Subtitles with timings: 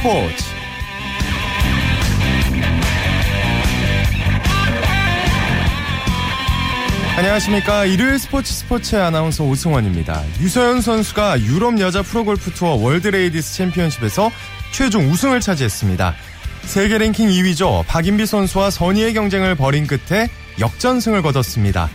[0.00, 0.44] 스포츠.
[7.18, 7.84] 안녕하십니까.
[7.84, 10.24] 일요일 스포츠 스포츠 아나운서 오승원입니다.
[10.40, 14.30] 유소연 선수가 유럽 여자 프로골프 투어 월드레이디스 챔피언십에서
[14.72, 16.14] 최종 우승을 차지했습니다.
[16.62, 17.84] 세계 랭킹 2위죠.
[17.86, 21.90] 박인비 선수와 선의의 경쟁을 벌인 끝에 역전승을 거뒀습니다.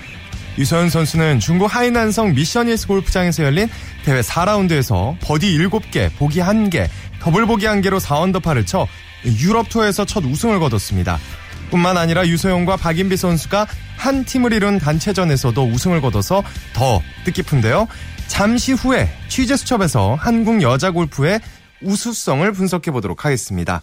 [0.57, 3.67] 유소연 선수는 중국 하이난성 미션힐스 골프장에서 열린
[4.05, 6.87] 대회 4라운드에서 버디 7개, 보기 1개,
[7.25, 8.87] 더블 보기 1개로 4언더파를 쳐
[9.41, 11.17] 유럽 투어에서 첫 우승을 거뒀습니다.
[11.71, 13.65] 뿐만 아니라 유소연과 박인비 선수가
[13.97, 16.43] 한 팀을 이룬 단체전에서도 우승을 거둬서
[16.73, 17.87] 더 뜻깊은데요.
[18.27, 21.39] 잠시 후에 취재 수첩에서 한국 여자 골프의
[21.81, 23.81] 우수성을 분석해 보도록 하겠습니다.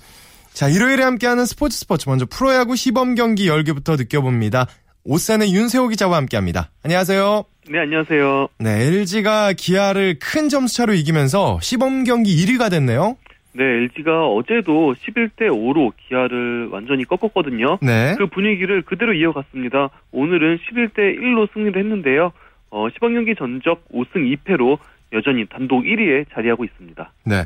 [0.53, 4.69] 자, 일요일에 함께하는 스포츠 스포츠 먼저 프로야구 시범 경기 열기부터 느껴봅니다.
[5.03, 6.71] OSEN의 윤세호 기자와 함께합니다.
[6.85, 7.45] 안녕하세요.
[7.71, 8.49] 네, 안녕하세요.
[8.59, 13.17] 네, LG가 기아를 큰 점수차로 이기면서 시범 경기 1위가 됐네요.
[13.55, 17.79] 네, LG가 어제도 11대 5로 기아를 완전히 꺾었거든요.
[17.83, 18.15] 네.
[18.17, 19.91] 그 분위기를 그대로 이어갔습니다.
[20.13, 22.33] 오늘은 11대 1로 승리를 했는데요.
[22.71, 24.79] 어, 시범 경기 전적 5승 2패로
[25.13, 27.13] 여전히 단독 1위에 자리하고 있습니다.
[27.27, 27.45] 네.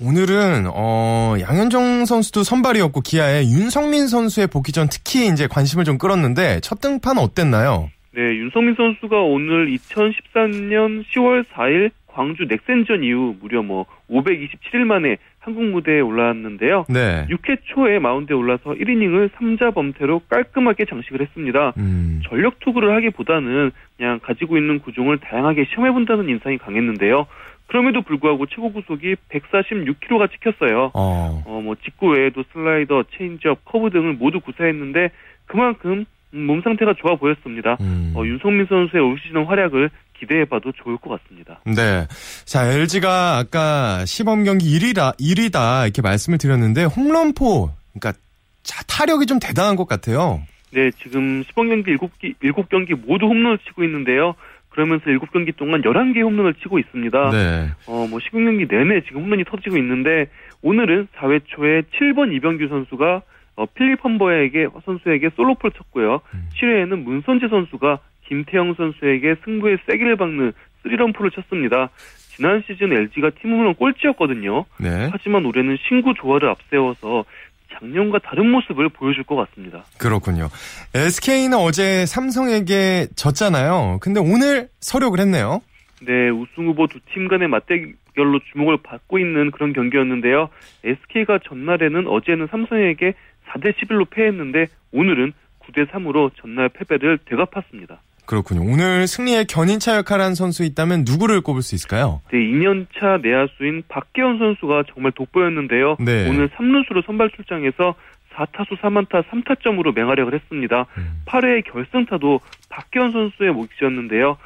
[0.00, 6.80] 오늘은 어 양현종 선수도 선발이었고 기아의 윤석민 선수의 복귀전 특히 이제 관심을 좀 끌었는데 첫
[6.80, 7.88] 등판 어땠나요?
[8.14, 15.62] 네, 윤석민 선수가 오늘 2013년 10월 4일 광주 넥센전 이후 무려 뭐 527일 만에 한국
[15.66, 16.86] 무대에 올라왔는데요.
[16.88, 17.24] 네.
[17.30, 21.72] 6회 초에 마운드에 올라서 1이닝을 3자 범퇴로 깔끔하게 장식을 했습니다.
[21.76, 22.20] 음.
[22.28, 27.28] 전력 투구를 하기보다는 그냥 가지고 있는 구종을 다양하게 시험해본다는 인상이 강했는데요.
[27.68, 30.90] 그럼에도 불구하고 최고 구속이 146km가 찍혔어요.
[30.94, 31.42] 어.
[31.46, 35.10] 어, 뭐 직구 외에도 슬라이더, 체인지업, 커브 등을 모두 구사했는데
[35.46, 37.76] 그만큼 몸 상태가 좋아 보였습니다.
[37.80, 38.12] 음.
[38.16, 41.60] 어, 윤성민 선수의 올 시즌 활약을 기대해봐도 좋을 것 같습니다.
[41.64, 42.06] 네.
[42.44, 48.20] 자, LG가 아까 시범 경기 1위다, 1위다 이렇게 말씀을 드렸는데 홈런포 그러니까
[48.62, 50.42] 자, 타력이 좀 대단한 것 같아요.
[50.72, 54.34] 네, 지금 시범 경기 7기, 7경기 모두 홈런을 치고 있는데요.
[54.70, 57.30] 그러면서 7경기 동안 11개 홈런을 치고 있습니다.
[57.30, 57.70] 네.
[57.86, 60.26] 어, 뭐 10경기 내내 지금 홈런이 터지고 있는데
[60.60, 63.22] 오늘은 4회 초에 7번 이병규 선수가
[63.56, 66.20] 어, 필립 험버에게 선수에게 솔로폴 쳤고요.
[66.34, 66.48] 음.
[66.60, 71.90] 7회에는 문선재 선수가 김태형 선수에게 승부의 세기를 박는 스리런포를 쳤습니다.
[72.36, 74.64] 지난 시즌 LG가 팀 홈런 꼴찌였거든요.
[74.78, 75.08] 네.
[75.10, 77.24] 하지만 올해는 신구 조화를 앞세워서
[77.72, 79.84] 작년과 다른 모습을 보여줄 것 같습니다.
[79.98, 80.48] 그렇군요.
[80.94, 83.98] SK는 어제 삼성에게 졌잖아요.
[84.00, 85.60] 근데 오늘 서력을 했네요.
[86.02, 90.48] 네, 우승 후보 두 팀 간의 맞대결로 주목을 받고 있는 그런 경기였는데요.
[90.84, 93.14] SK가 전날에는 어제는 삼성에게
[93.48, 98.00] 4대 11로 패했는데 오늘은 9대 3으로 전날 패배를 되갚았습니다.
[98.26, 98.62] 그렇군요.
[98.62, 102.20] 오늘 승리의 견인차 역할한 선수 있다면 누구를 꼽을 수 있을까요?
[102.32, 105.96] 네, 2년차 내야수인 박계원 선수가 정말 돋보였는데요.
[106.00, 106.28] 네.
[106.28, 107.94] 오늘 3루수로 선발 출장해서
[108.34, 110.86] 4타수 3안타 3타점으로 맹활약을 했습니다.
[110.98, 111.22] 음.
[111.26, 114.36] 8회 결승타도 박계원 선수의 몫이었는데요.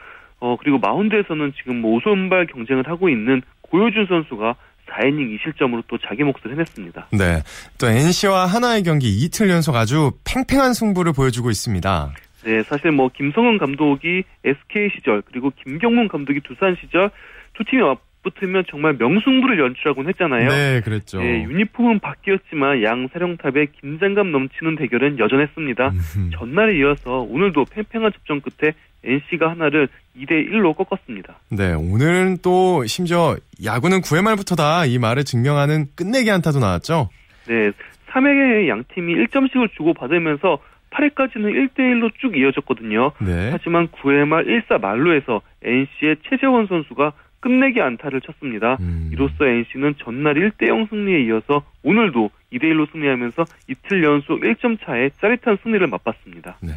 [0.41, 4.55] 어, 그리고 마운드에서는 지금 뭐 오선발 경쟁을 하고 있는 고효준 선수가
[4.91, 7.09] 4이닝 2실점으로 또 자기 몫을 해냈습니다.
[7.13, 7.43] 네.
[7.79, 12.13] 또 NC와 하나의 경기 이틀 연속 아주 팽팽한 승부를 보여주고 있습니다.
[12.45, 17.11] 네, 사실 뭐 김성은 감독이 SK 시절 그리고 김경문 감독이 두산 시절
[17.55, 20.49] 두 팀이 맞붙으면 정말 명승부를 연출하곤 했잖아요.
[20.49, 21.21] 네, 그랬죠.
[21.21, 25.89] 네, 유니폼은 바뀌었지만 양 사령탑의 긴장감 넘치는 대결은 여전했습니다.
[25.89, 26.31] 음흠.
[26.33, 28.73] 전날에 이어서 오늘도 팽팽한 접전 끝에
[29.03, 31.35] NC가 하나를 2대 1로 꺾었습니다.
[31.51, 37.09] 네, 오늘은 또 심지어 야구는 9회 말부터다 이 말을 증명하는 끝내기 안타도 나왔죠.
[37.49, 37.71] 네,
[38.11, 40.59] 3회에 양 팀이 1점씩을 주고 받으면서
[40.91, 43.13] 8회까지는 1대 1로 쭉 이어졌거든요.
[43.21, 43.51] 네.
[43.53, 48.77] 하지만 9회 말 1사 말루에서 NC의 최재원 선수가 끝내기 안타를 쳤습니다.
[48.81, 49.11] 음.
[49.13, 55.87] 이로써 NC는 전날 1대0 승리에 이어서 오늘도 2대1로 승리하면서 이틀 연속 1점 차의 짜릿한 승리를
[55.87, 56.59] 맛봤습니다.
[56.63, 56.73] 네.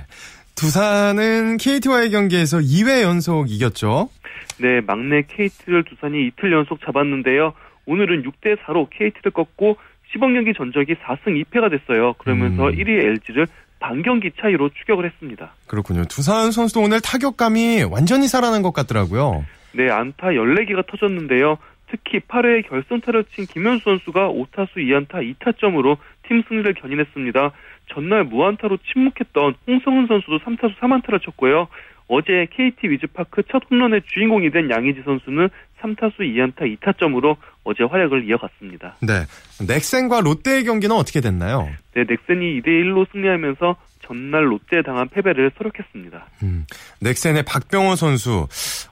[0.55, 4.09] 두산은 KT와의 경기에서 2회 연속 이겼죠.
[4.59, 7.53] 네, 막내 KT를 두산이 이틀 연속 잡았는데요.
[7.85, 9.77] 오늘은 6대4로 KT를 꺾고
[10.11, 12.13] 시범 경기 전적이 4승 2패가 됐어요.
[12.19, 12.75] 그러면서 음.
[12.75, 13.47] 1위 LG를
[13.83, 15.53] 반경기 차이로 추격을 했습니다.
[15.67, 16.05] 그렇군요.
[16.05, 19.43] 두산 선수도 오늘 타격감이 완전히 살아난 것 같더라고요.
[19.73, 21.57] 네, 안타 14개가 터졌는데요.
[21.91, 25.97] 특히 8회 결승타를 친 김현수 선수가 5타수 2안타 2타점으로
[26.27, 27.51] 팀 승리를 견인했습니다.
[27.93, 31.67] 전날 무안타로 침묵했던 홍성은 선수도 3타수 3안타를 쳤고요.
[32.07, 35.49] 어제 KT 위즈파크 첫 홈런의 주인공이 된 양의지 선수는
[35.81, 38.95] 3타수 2안타 2타점으로 어제 활약을 이어갔습니다.
[39.01, 39.25] 네.
[39.65, 41.69] 넥센과 롯데의 경기는 어떻게 됐나요?
[41.93, 46.25] 네, 넥센이 2대1로 승리하면서 전날 롯데에 당한 패배를 서력했습니다.
[46.43, 46.65] 음,
[46.99, 48.47] 넥센의 박병호 선수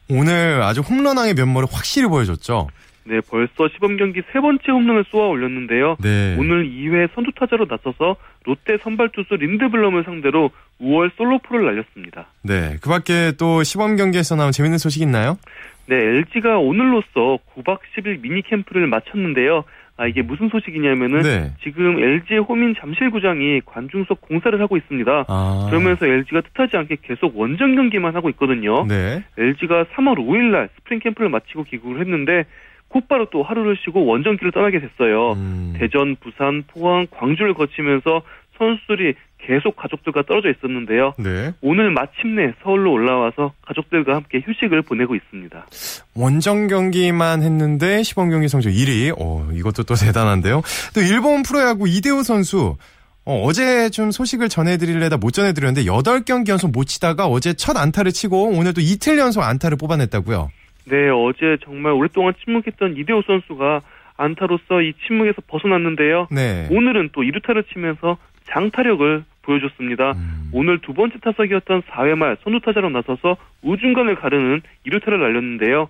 [0.09, 2.69] 오늘 아주 홈런왕의 면모를 확실히 보여줬죠.
[3.03, 5.97] 네, 벌써 시범 경기 세 번째 홈런을 쏘아 올렸는데요.
[6.01, 6.35] 네.
[6.37, 8.15] 오늘 2회 선두 타자로 나서서
[8.45, 12.27] 롯데 선발 투수 린드블럼을 상대로 우월 솔로포를 날렸습니다.
[12.43, 12.77] 네.
[12.81, 15.37] 그 밖에 또 시범 경기에서 나온 재밌는 소식 있나요?
[15.87, 19.63] 네, LG가 오늘로써 9박 10일 미니 캠프를 마쳤는데요.
[19.97, 21.51] 아, 이게 무슨 소식이냐면은 네.
[21.63, 25.25] 지금 LG의 홈인 잠실구장이 관중석 공사를 하고 있습니다.
[25.27, 25.67] 아.
[25.69, 28.85] 그러면서 LG가 뜻하지 않게 계속 원정 경기만 하고 있거든요.
[28.87, 29.23] 네.
[29.37, 32.45] LG가 3월 5일 날 스프링 캠프를 마치고 귀국을 했는데
[32.91, 35.33] 곧바로 또 하루를 쉬고 원정길을 떠나게 됐어요.
[35.33, 35.73] 음.
[35.77, 38.21] 대전, 부산, 포항, 광주를 거치면서
[38.57, 41.13] 선수들이 계속 가족들과 떨어져 있었는데요.
[41.17, 41.51] 네.
[41.61, 45.65] 오늘 마침내 서울로 올라와서 가족들과 함께 휴식을 보내고 있습니다.
[46.15, 49.15] 원정 경기만 했는데 시범 경기 성적 1위.
[49.19, 50.61] 어, 이것도 또 대단한데요.
[50.93, 52.75] 또 일본 프로야구 이대호 선수
[53.23, 58.73] 어, 제좀 소식을 전해드리려다 못 전해드렸는데 8경기 연속 못 치다가 어제 첫 안타를 치고 오늘
[58.73, 60.49] 또 이틀 연속 안타를 뽑아냈다고요.
[60.91, 63.79] 네, 어제 정말 오랫동안 침묵했던 이대호 선수가
[64.17, 66.27] 안타로서 이 침묵에서 벗어났는데요.
[66.29, 66.67] 네.
[66.69, 68.17] 오늘은 또 2루타를 치면서
[68.51, 70.11] 장타력을 보여줬습니다.
[70.11, 70.49] 음.
[70.51, 75.87] 오늘 두 번째 타석이었던 4회 말 선두타자로 나서서 우중간을 가르는 2루타를 날렸는데요.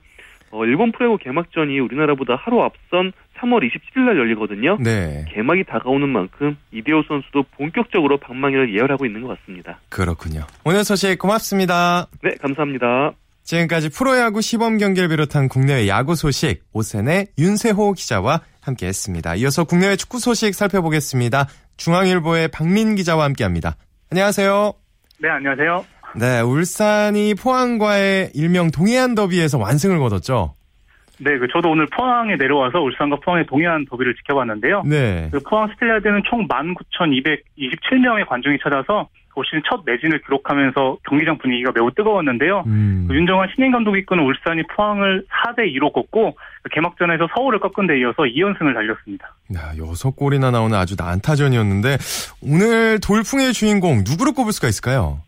[0.51, 4.77] 어, 일본 프로야구 개막전이 우리나라보다 하루 앞선 3월 27일 날 열리거든요.
[4.79, 5.25] 네.
[5.29, 9.79] 개막이 다가오는 만큼 이대호 선수도 본격적으로 방망이를 예열하고 있는 것 같습니다.
[9.89, 10.45] 그렇군요.
[10.63, 12.05] 오늘 소식 고맙습니다.
[12.21, 13.13] 네, 감사합니다.
[13.51, 19.35] 지금까지 프로야구 시범 경기를 비롯한 국내외 야구 소식 오센의 윤세호 기자와 함께했습니다.
[19.35, 21.47] 이어서 국내외 축구 소식 살펴보겠습니다.
[21.75, 23.75] 중앙일보의 박민 기자와 함께합니다.
[24.09, 24.73] 안녕하세요.
[25.19, 25.85] 네, 안녕하세요.
[26.15, 30.55] 네, 울산이 포항과의 일명 동해안 더비에서 완승을 거뒀죠.
[31.19, 34.83] 네, 그 저도 오늘 포항에 내려와서 울산과 포항의 동해안 더비를 지켜봤는데요.
[34.85, 35.29] 네.
[35.29, 41.91] 그 포항 스텔라드는 총 19,227명의 관중이 찾아서 올 시즌 첫 매진을 기록하면서 경기장 분위기가 매우
[41.91, 42.63] 뜨거웠는데요.
[42.65, 43.05] 음.
[43.07, 47.99] 그 윤정환 신인 감독이 이끄는 울산이 포항을 4대 2로 꺾고 그 개막전에서 서울을 꺾은 데
[47.99, 49.33] 이어서 2연승을 달렸습니다.
[49.55, 51.97] 야, 여섯 골이나 나오는 아주 난타전이었는데
[52.43, 55.19] 오늘 돌풍의 주인공 누구를 꼽을 수가 있을까요?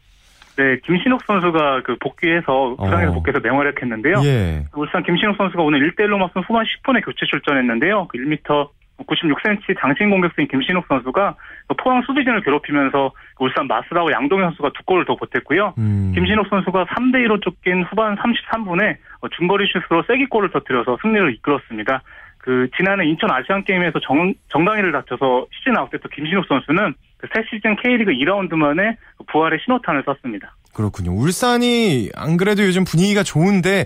[0.55, 3.13] 네, 김신욱 선수가 그 복귀해서 부상에서 어.
[3.15, 4.21] 복귀해서 맹활약했는데요.
[4.25, 4.65] 예.
[4.75, 8.07] 울산 김신욱 선수가 오늘 1대1로 맞선 후반 10분에 교체 출전했는데요.
[8.09, 11.35] 그 1m 96cm 장신 공격수인 김신욱 선수가
[11.67, 15.73] 그 포항 수비진을 괴롭히면서 울산 마스라와 양동현 선수가 두 골을 더 보탰고요.
[15.77, 16.11] 음.
[16.13, 18.97] 김신욱 선수가 3대 2로 쫓긴 후반 33분에
[19.37, 22.01] 중거리 슛으로 쐐기골을 터뜨려서 승리를 이끌었습니다.
[22.37, 26.93] 그 지난해 인천 아시안 게임에서 정, 정강이를 다쳐서 시즌 아웃됐던 김신욱 선수는
[27.23, 28.97] 그 새 시즌 K리그 2라운드 만에
[29.27, 30.55] 부활의 신호탄을 쐈습니다.
[30.73, 31.13] 그렇군요.
[31.13, 33.85] 울산이 안 그래도 요즘 분위기가 좋은데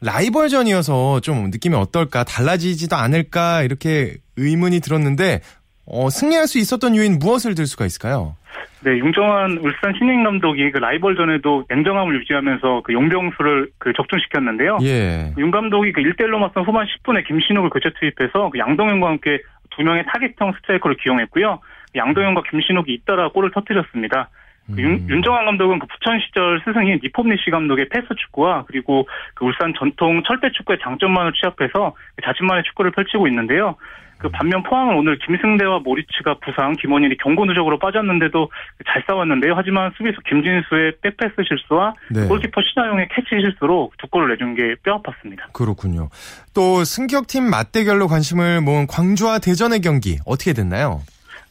[0.00, 5.40] 라이벌전이어서 좀 느낌이 어떨까 달라지지도 않을까 이렇게 의문이 들었는데
[5.86, 8.36] 어, 승리할 수 있었던 요인 무엇을 들 수가 있을까요?
[8.84, 14.78] 네, 윤정환 울산 신인 감독이 그 라이벌전에도 냉정함을 유지하면서 그 용병술을 그 적중시켰는데요.
[14.82, 15.32] 예.
[15.36, 19.40] 윤 감독이 그 1대1로 맞선 후반 10분에 김신욱을 교체 투입해서 그 양동현과 함께
[19.70, 21.58] 두 명의 타겟형 스트라이커를 기용했고요.
[21.96, 24.30] 양동현과 김신욱이 잇따라 골을 터뜨렸습니다.
[24.74, 25.06] 그 윤, 음.
[25.08, 30.50] 윤정환 감독은 그 부천 시절 스승인 니폼니시 감독의 패스 축구와 그리고 그 울산 전통 철퇴
[30.52, 33.76] 축구의 장점만을 취합해서 그 자신만의 축구를 펼치고 있는데요.
[34.18, 38.50] 그 반면 포항은 오늘 김승대와 모리츠가 부상, 김원일이 경고 누적으로 빠졌는데도
[38.86, 39.54] 잘 싸웠는데요.
[39.56, 42.26] 하지만 수비수 김준수의 백패스 실수와 네.
[42.26, 45.52] 골키퍼 신화용의 캐치 실수로 두 골을 내준 게 뼈아팠습니다.
[45.52, 46.08] 그렇군요.
[46.52, 51.00] 또 승격팀 맞대결로 관심을 모은 광주와 대전의 경기 어떻게 됐나요?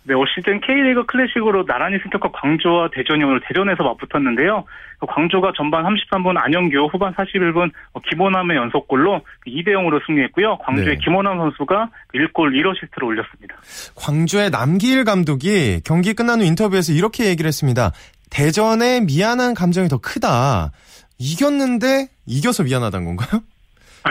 [0.08, 4.64] 네, 올 시즌 K리그 클래식으로 나란히 승격한 광주와 대전이 오늘 대전에서 맞붙었는데요.
[5.00, 7.72] 그 광주가 전반 33분 안영규, 후반 41분
[8.10, 10.60] 김원함의 연속골로 2대 0으로 승리했고요.
[10.60, 11.04] 광주의 네.
[11.04, 13.56] 김원함 선수가 1골 1어시스트를 올렸습니다.
[13.98, 17.92] 광주의 남기일 감독이 경기 끝난 후 인터뷰에서 이렇게 얘기를 했습니다.
[18.30, 20.72] 대전의 미안한 감정이 더 크다.
[21.20, 23.42] 이겼는데 이겨서 미안하다는 건가요?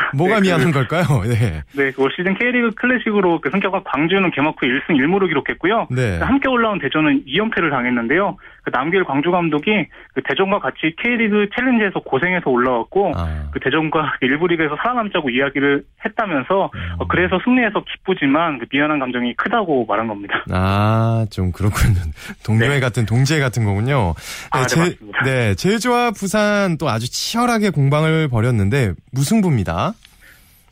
[0.15, 1.05] 뭐가 네, 그- 미안한 걸까요?
[1.29, 1.63] 네.
[1.73, 5.89] 네, 올 시즌 K리그 클래식으로 그 승격한 광주는 개막 후 1승 1무를 기록했고요.
[5.91, 6.19] 네.
[6.19, 8.37] 함께 올라온 대전은 2연패를 당했는데요.
[8.67, 13.49] 그 남길 광주 감독이 그 대전과 같이 K리그 챌린지에서 고생해서 올라왔고 아.
[13.53, 16.81] 그 대전과 일부 리그에서 살아남자고 이야기를 했다면서 음.
[16.99, 20.45] 어, 그래서 승리해서 기쁘지만 그 미안한 감정이 크다고 말한 겁니다.
[20.51, 22.01] 아, 좀 그렇군요.
[22.45, 22.81] 동료애 네.
[22.81, 24.15] 같은 동지애 같은 거군요.
[24.51, 25.23] 아, 네, 제, 맞습니다.
[25.23, 29.93] 네, 제주와 부산 또 아주 치열하게 공방을 벌였는데 무승부입니다.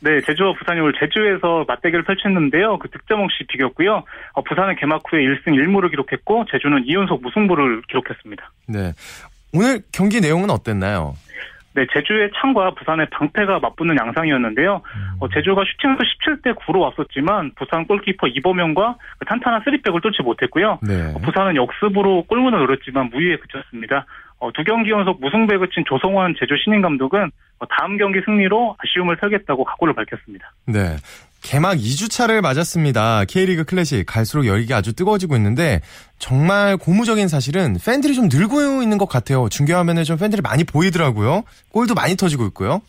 [0.05, 2.77] 네, 제주와 부산이 오늘 제주에서 맞대결을 펼쳤는데요.
[2.77, 4.03] 그 득점 없이 비겼고요.
[4.33, 8.51] 어, 부산은 개막 후에 1승 1무를 기록했고 제주는 2연속 무승부를 기록했습니다.
[8.67, 8.93] 네.
[9.51, 11.15] 오늘 경기 내용은 어땠나요?
[11.73, 14.81] 네, 제주의 창과 부산의 방패가 맞붙는 양상이었는데요.
[15.19, 20.79] 어, 제주가 슈팅에서 17대 9로 앞섰지만 부산 골키퍼 이범영과 그 탄탄한 쓰리백을 뚫지 못했고요.
[20.83, 21.13] 네.
[21.15, 24.05] 어, 부산은 역습으로 골문을 노렸지만 무위에 그쳤습니다.
[24.39, 29.17] 어, 두 경기 연속 무승부에 그친 조성원 제주 신인 감독은 어, 다음 경기 승리로 아쉬움을
[29.17, 30.51] 털겠다고 각오를 밝혔습니다.
[30.67, 30.97] 네.
[31.41, 33.25] 개막 2주차를 맞았습니다.
[33.25, 35.79] K리그 클래식 갈수록 열기가 아주 뜨거워지고 있는데
[36.17, 39.47] 정말 고무적인 사실은 팬들이 좀 늘고 있는 것 같아요.
[39.49, 41.43] 중계화면에 좀 팬들이 많이 보이더라고요.
[41.71, 42.81] 골도 많이 터지고 있고요.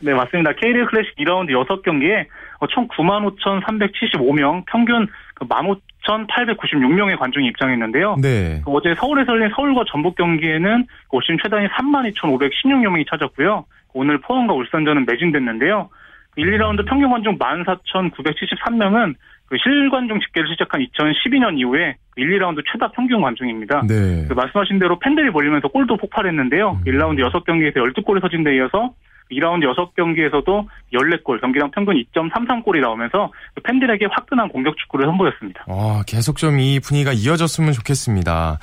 [0.00, 0.52] 네, 맞습니다.
[0.52, 2.26] K리그 클래식 2라운드 6경기에
[2.70, 5.06] 총 95,375명, 평균
[5.40, 8.16] 15,896명의 관중이 입장했는데요.
[8.20, 8.62] 네.
[8.66, 13.64] 어제 서울에서 열린 서울과 전북 경기에는 올 시즌 최다인 32,516명이 찾았고요.
[13.92, 15.88] 오늘 포항과 울산전은 매진됐는데요.
[16.36, 19.14] 1, 2라운드 평균 관중 14,973명은
[19.46, 23.82] 그 실관중 집계를 시작한 2012년 이후에 1, 2라운드 최다 평균 관중입니다.
[23.86, 24.26] 네.
[24.26, 26.80] 그 말씀하신 대로 팬들이 몰리면서 골도 폭발했는데요.
[26.86, 28.94] 1라운드 6경기에서 12골이 터진 데 이어서
[29.32, 33.30] 2라운드 6경기에서도 14골, 경기당 평균 2.33골이 나오면서
[33.64, 35.64] 팬들에게 화끈한 공격 축구를 선보였습니다.
[35.68, 38.58] 어, 계속 좀 이 분위기가 이어졌으면 좋겠습니다.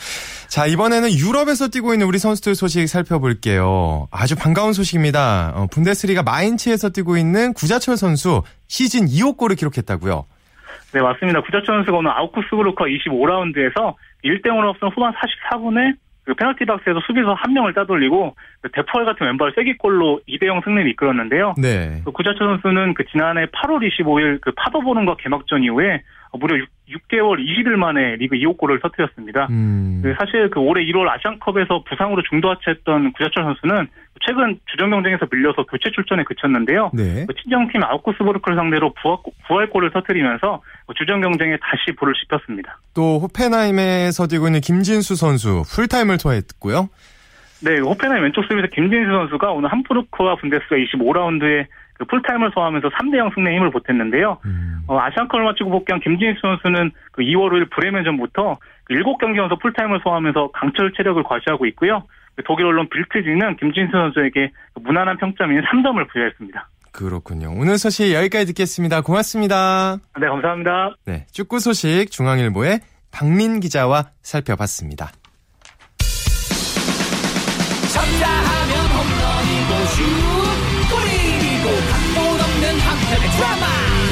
[0.47, 4.07] 자, 이번에는 유럽에서 뛰고 있는 우리 선수들 소식 살펴볼게요.
[4.11, 5.51] 아주 반가운 소식입니다.
[5.55, 10.25] 어, 분데스리가 마인츠에서 뛰고 있는 구자철 선수 시즌 2호 골을 기록했다고요.
[10.93, 11.41] 네, 맞습니다.
[11.41, 17.73] 구자철 선수가 오늘 아우쿠스부르크 25라운드에서 1대0으로 앞선 후반 44분에 그 페널티 박스에서 수비수 한 명을
[17.73, 21.55] 따돌리고 그 대포알 같은 왼발 쐐기골로 2대0 승리를 이끌었는데요.
[21.57, 22.01] 네.
[22.05, 26.03] 그 구자철 선수는 그 지난해 8월 25일 그 파도보는과 개막전 이후에
[26.39, 26.55] 무려
[26.87, 29.47] 6, 개월 20일 만에 리그 2호 골을 터뜨렸습니다.
[29.49, 30.01] 음.
[30.03, 33.87] 그 사실 그 올해 1월 아시안컵에서 부상으로 중도 하차했던 구자철 선수는
[34.25, 36.91] 최근 주전 경쟁에서 밀려서 교체 출전에 그쳤는데요.
[36.93, 37.25] 네.
[37.27, 38.93] 그 친정팀 아우쿠스부르크를 상대로
[39.47, 40.61] 부활골을 터뜨리면서
[40.95, 42.79] 주전 경쟁에 다시 불을 씹혔습니다.
[42.93, 46.89] 또 호펜하임에서 뛰고 있는 김진수 선수 풀타임을 소화했고요.
[47.63, 51.67] 네, 호펜하임 왼쪽 수비수 김진수 선수가 오늘 함부르크와 분데스리가 25라운드에
[52.01, 54.39] 그 풀타임을 소화하면서 3대0 승리에 힘을 보탰는데요.
[54.45, 54.81] 음.
[54.87, 60.49] 어, 아시안컵을 마치고 복귀한 김진수 선수는 그 2월 5일 브레멘전부터 그 7경기 연속 풀타임을 소화하면서
[60.51, 62.03] 강철 체력을 과시하고 있고요.
[62.35, 66.69] 그 독일 언론 빌트지는 김진수 선수에게 그 무난한 평점인 3점을 부여했습니다.
[66.91, 67.51] 그렇군요.
[67.55, 69.01] 오늘 소식 여기까지 듣겠습니다.
[69.01, 69.97] 고맙습니다.
[70.19, 70.95] 네, 감사합니다.
[71.05, 72.79] 네, 축구 소식 중앙일보의
[73.11, 75.11] 박민 기자와 살펴봤습니다.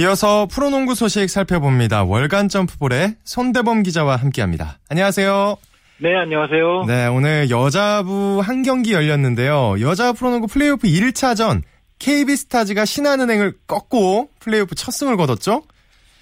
[0.00, 2.04] 이어서 프로농구 소식 살펴봅니다.
[2.04, 4.78] 월간 점프볼의 손대범 기자와 함께합니다.
[4.88, 5.58] 안녕하세요.
[5.98, 6.84] 네, 안녕하세요.
[6.86, 9.78] 네, 오늘 여자부 한 경기 열렸는데요.
[9.82, 11.60] 여자 프로농구 플레이오프 1차전
[11.98, 15.64] KB스타즈가 신한은행을 꺾고 플레이오프 첫 승을 거뒀죠?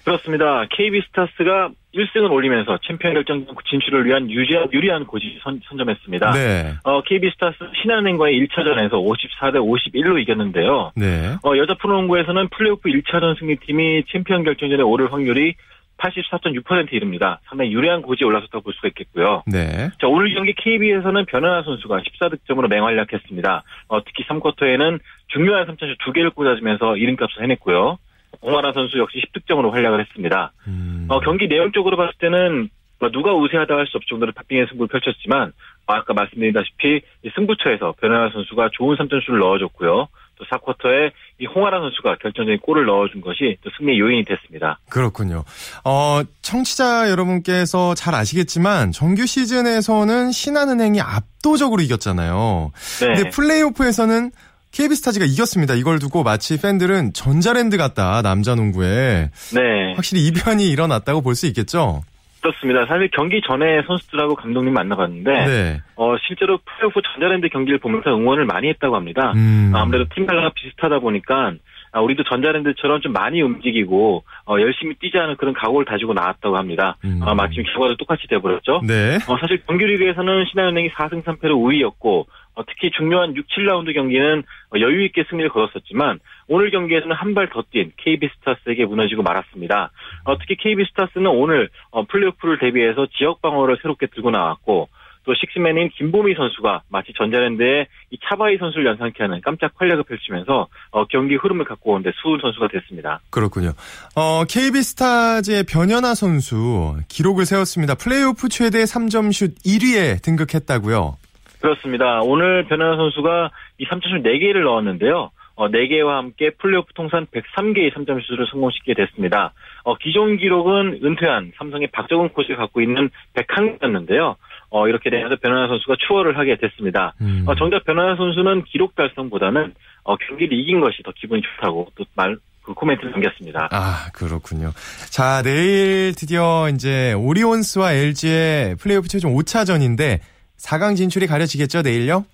[0.03, 0.65] 그렇습니다.
[0.75, 6.31] KB스타스가 1승을 올리면서 챔피언 결정전 진출을 위한 유리한, 유리한 고지 선, 선점했습니다.
[6.33, 6.73] 네.
[6.83, 10.91] 어, KB스타스 신한은행과의 1차전에서 54대 51로 이겼는데요.
[10.95, 11.35] 네.
[11.43, 15.55] 어, 여자 프로농구에서는 플레이오프 1차전 승리팀이 챔피언 결정전에 오를 확률이
[15.99, 17.39] 84.6%에 이릅니다.
[17.49, 19.43] 상당히 유리한 고지에 올라섰다고 볼 수가 있겠고요.
[19.47, 19.89] 네.
[19.99, 23.63] 자, 오늘 경기 KB에서는 변현아 선수가 14득점으로 맹활약했습니다.
[23.89, 27.97] 어, 특히 3쿼터에는 중요한 3차슛 2개를 꽂아주면서 이름값을 해냈고요.
[28.41, 30.51] 홍아라 선수 역시 10득점으로 활약을 했습니다.
[30.67, 31.05] 음.
[31.09, 32.69] 어, 경기 내용적으로 봤을 때는
[32.99, 35.53] 뭐 누가 우세하다 할 수 없을 정도로 박빙의 승부를 펼쳤지만
[35.87, 40.07] 어, 아까 말씀드린다시피 이 승부처에서 변현아 선수가 좋은 3점슛을 넣어줬고요.
[40.39, 44.79] 또 4쿼터에 이 홍아라 선수가 결정적인 골을 넣어준 것이 또 승리의 요인이 됐습니다.
[44.89, 45.43] 그렇군요.
[45.83, 52.71] 어, 청취자 여러분께서 잘 아시겠지만 정규 시즌에서는 신한은행이 압도적으로 이겼잖아요.
[53.01, 53.05] 네.
[53.15, 54.31] 근데 플레이오프에서는
[54.71, 55.73] KB스타즈가 이겼습니다.
[55.73, 59.93] 이걸 두고 마치 팬들은 전자랜드 같다 남자 농구에 네.
[59.95, 62.01] 확실히 이변이 일어났다고 볼 수 있겠죠.
[62.41, 62.85] 그렇습니다.
[62.87, 65.81] 사실 경기 전에 선수들하고 감독님 만나봤는데 네.
[65.97, 69.33] 어, 실제로 플레이오프 전자랜드 경기를 보면서 응원을 많이 했다고 합니다.
[69.35, 69.71] 음.
[69.75, 71.53] 아무래도 팀 컬러가 비슷하다 보니까 아,
[71.93, 76.97] 우리도 전자랜드처럼 좀 많이 움직이고 어, 열심히 뛰자는 그런 각오를 다지고 나왔다고 합니다.
[77.03, 77.19] 음.
[77.23, 78.81] 아, 마침 결과도 똑같이 돼버렸죠.
[78.87, 79.15] 네.
[79.27, 84.43] 어, 사실 정규리그에서는 신한은행이 4승 3패로 우위였고 어, 특히 중요한 6, 7라운드 경기는
[84.75, 89.91] 어, 여유 있게 승리를 거뒀었지만 오늘 경기에서는 한 발 더 뛴 KB스타스에게 무너지고 말았습니다.
[90.25, 94.89] 어, 특히 KB스타스는 오늘 어, 플레이오프를 대비해서 지역 방어를 새롭게 들고 나왔고
[95.29, 101.05] 또 식스맨인 김보미 선수가 마치 전자랜드의 이 차바이 선수를 연상케 하는 깜짝 활약을 펼치면서 어,
[101.05, 103.19] 경기 흐름을 갖고 오는데 수훈 선수가 됐습니다.
[103.29, 103.73] 그렇군요.
[104.15, 107.93] 어, KB스타즈의 변현아 선수 기록을 세웠습니다.
[107.93, 111.17] 플레이오프 최대 3점슛 1위에 등극했다고요.
[111.61, 112.21] 그렇습니다.
[112.23, 115.29] 오늘 변현아 선수가 이 3점슛 4개를 넣었는데요.
[115.59, 119.51] 어, 4개와 함께 플레이오프 통산 103개의 3점 슛을 성공시키게 됐습니다.
[119.83, 124.37] 어, 기존 기록은 은퇴한 삼성의 박정훈 코치가 갖고 있는 101개였는데요.
[124.71, 127.13] 어, 이렇게 되면서 변화나 선수가 추월을 하게 됐습니다.
[127.21, 127.43] 음.
[127.47, 129.73] 어, 정작 변화나 선수는 기록 달성보다는
[130.03, 133.69] 어, 경기를 이긴 것이 더 기분이 좋다고 또 말, 그 코멘트를 남겼습니다.
[133.71, 134.71] 아, 그렇군요.
[135.09, 140.19] 자, 내일 드디어 이제 오리온스와 LG의 플레이오프 최종 5차전인데
[140.57, 142.25] 4강 진출이 가려지겠죠, 내일요?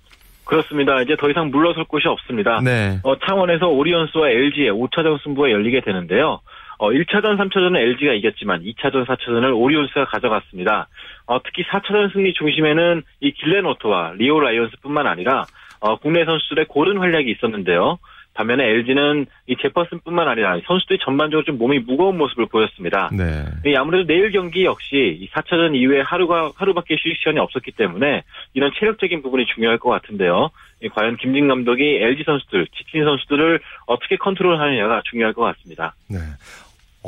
[0.44, 1.02] 그렇습니다.
[1.02, 2.60] 이제 더 이상 물러설 곳이 없습니다.
[2.62, 3.00] 네.
[3.02, 6.40] 어, 창원에서 오리온스와 LG의 5차전 승부가 열리게 되는데요.
[6.78, 10.88] 어, 1차전, 3차전은 LG가 이겼지만 2차전, 4차전을 오리온스가 가져갔습니다.
[11.26, 15.44] 어, 특히 4차전 승리 중심에는 이 길렌워터와 리오 라이온스뿐만 아니라
[15.80, 17.98] 어, 국내 선수들의 고른 활약이 있었는데요.
[18.36, 23.08] 반면에 LG는 이 제퍼슨뿐만 아니라 선수들이 전반적으로 좀 몸이 무거운 모습을 보였습니다.
[23.12, 23.44] 네.
[23.64, 28.70] 이 아무래도 내일 경기 역시 이 4차전 이후에 하루가 하루밖에 휴식 시간이 없었기 때문에 이런
[28.78, 30.50] 체력적인 부분이 중요할 것 같은데요.
[30.82, 35.94] 이 과연 김진 감독이 LG 선수들, 지킨 선수들을 어떻게 컨트롤하느냐가 중요할 것 같습니다.
[36.08, 36.18] 네.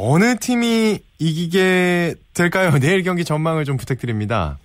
[0.01, 2.71] 어느 팀이 이기게 될까요?
[2.81, 4.59] 내일 경기 전망을 좀 부탁드립니다.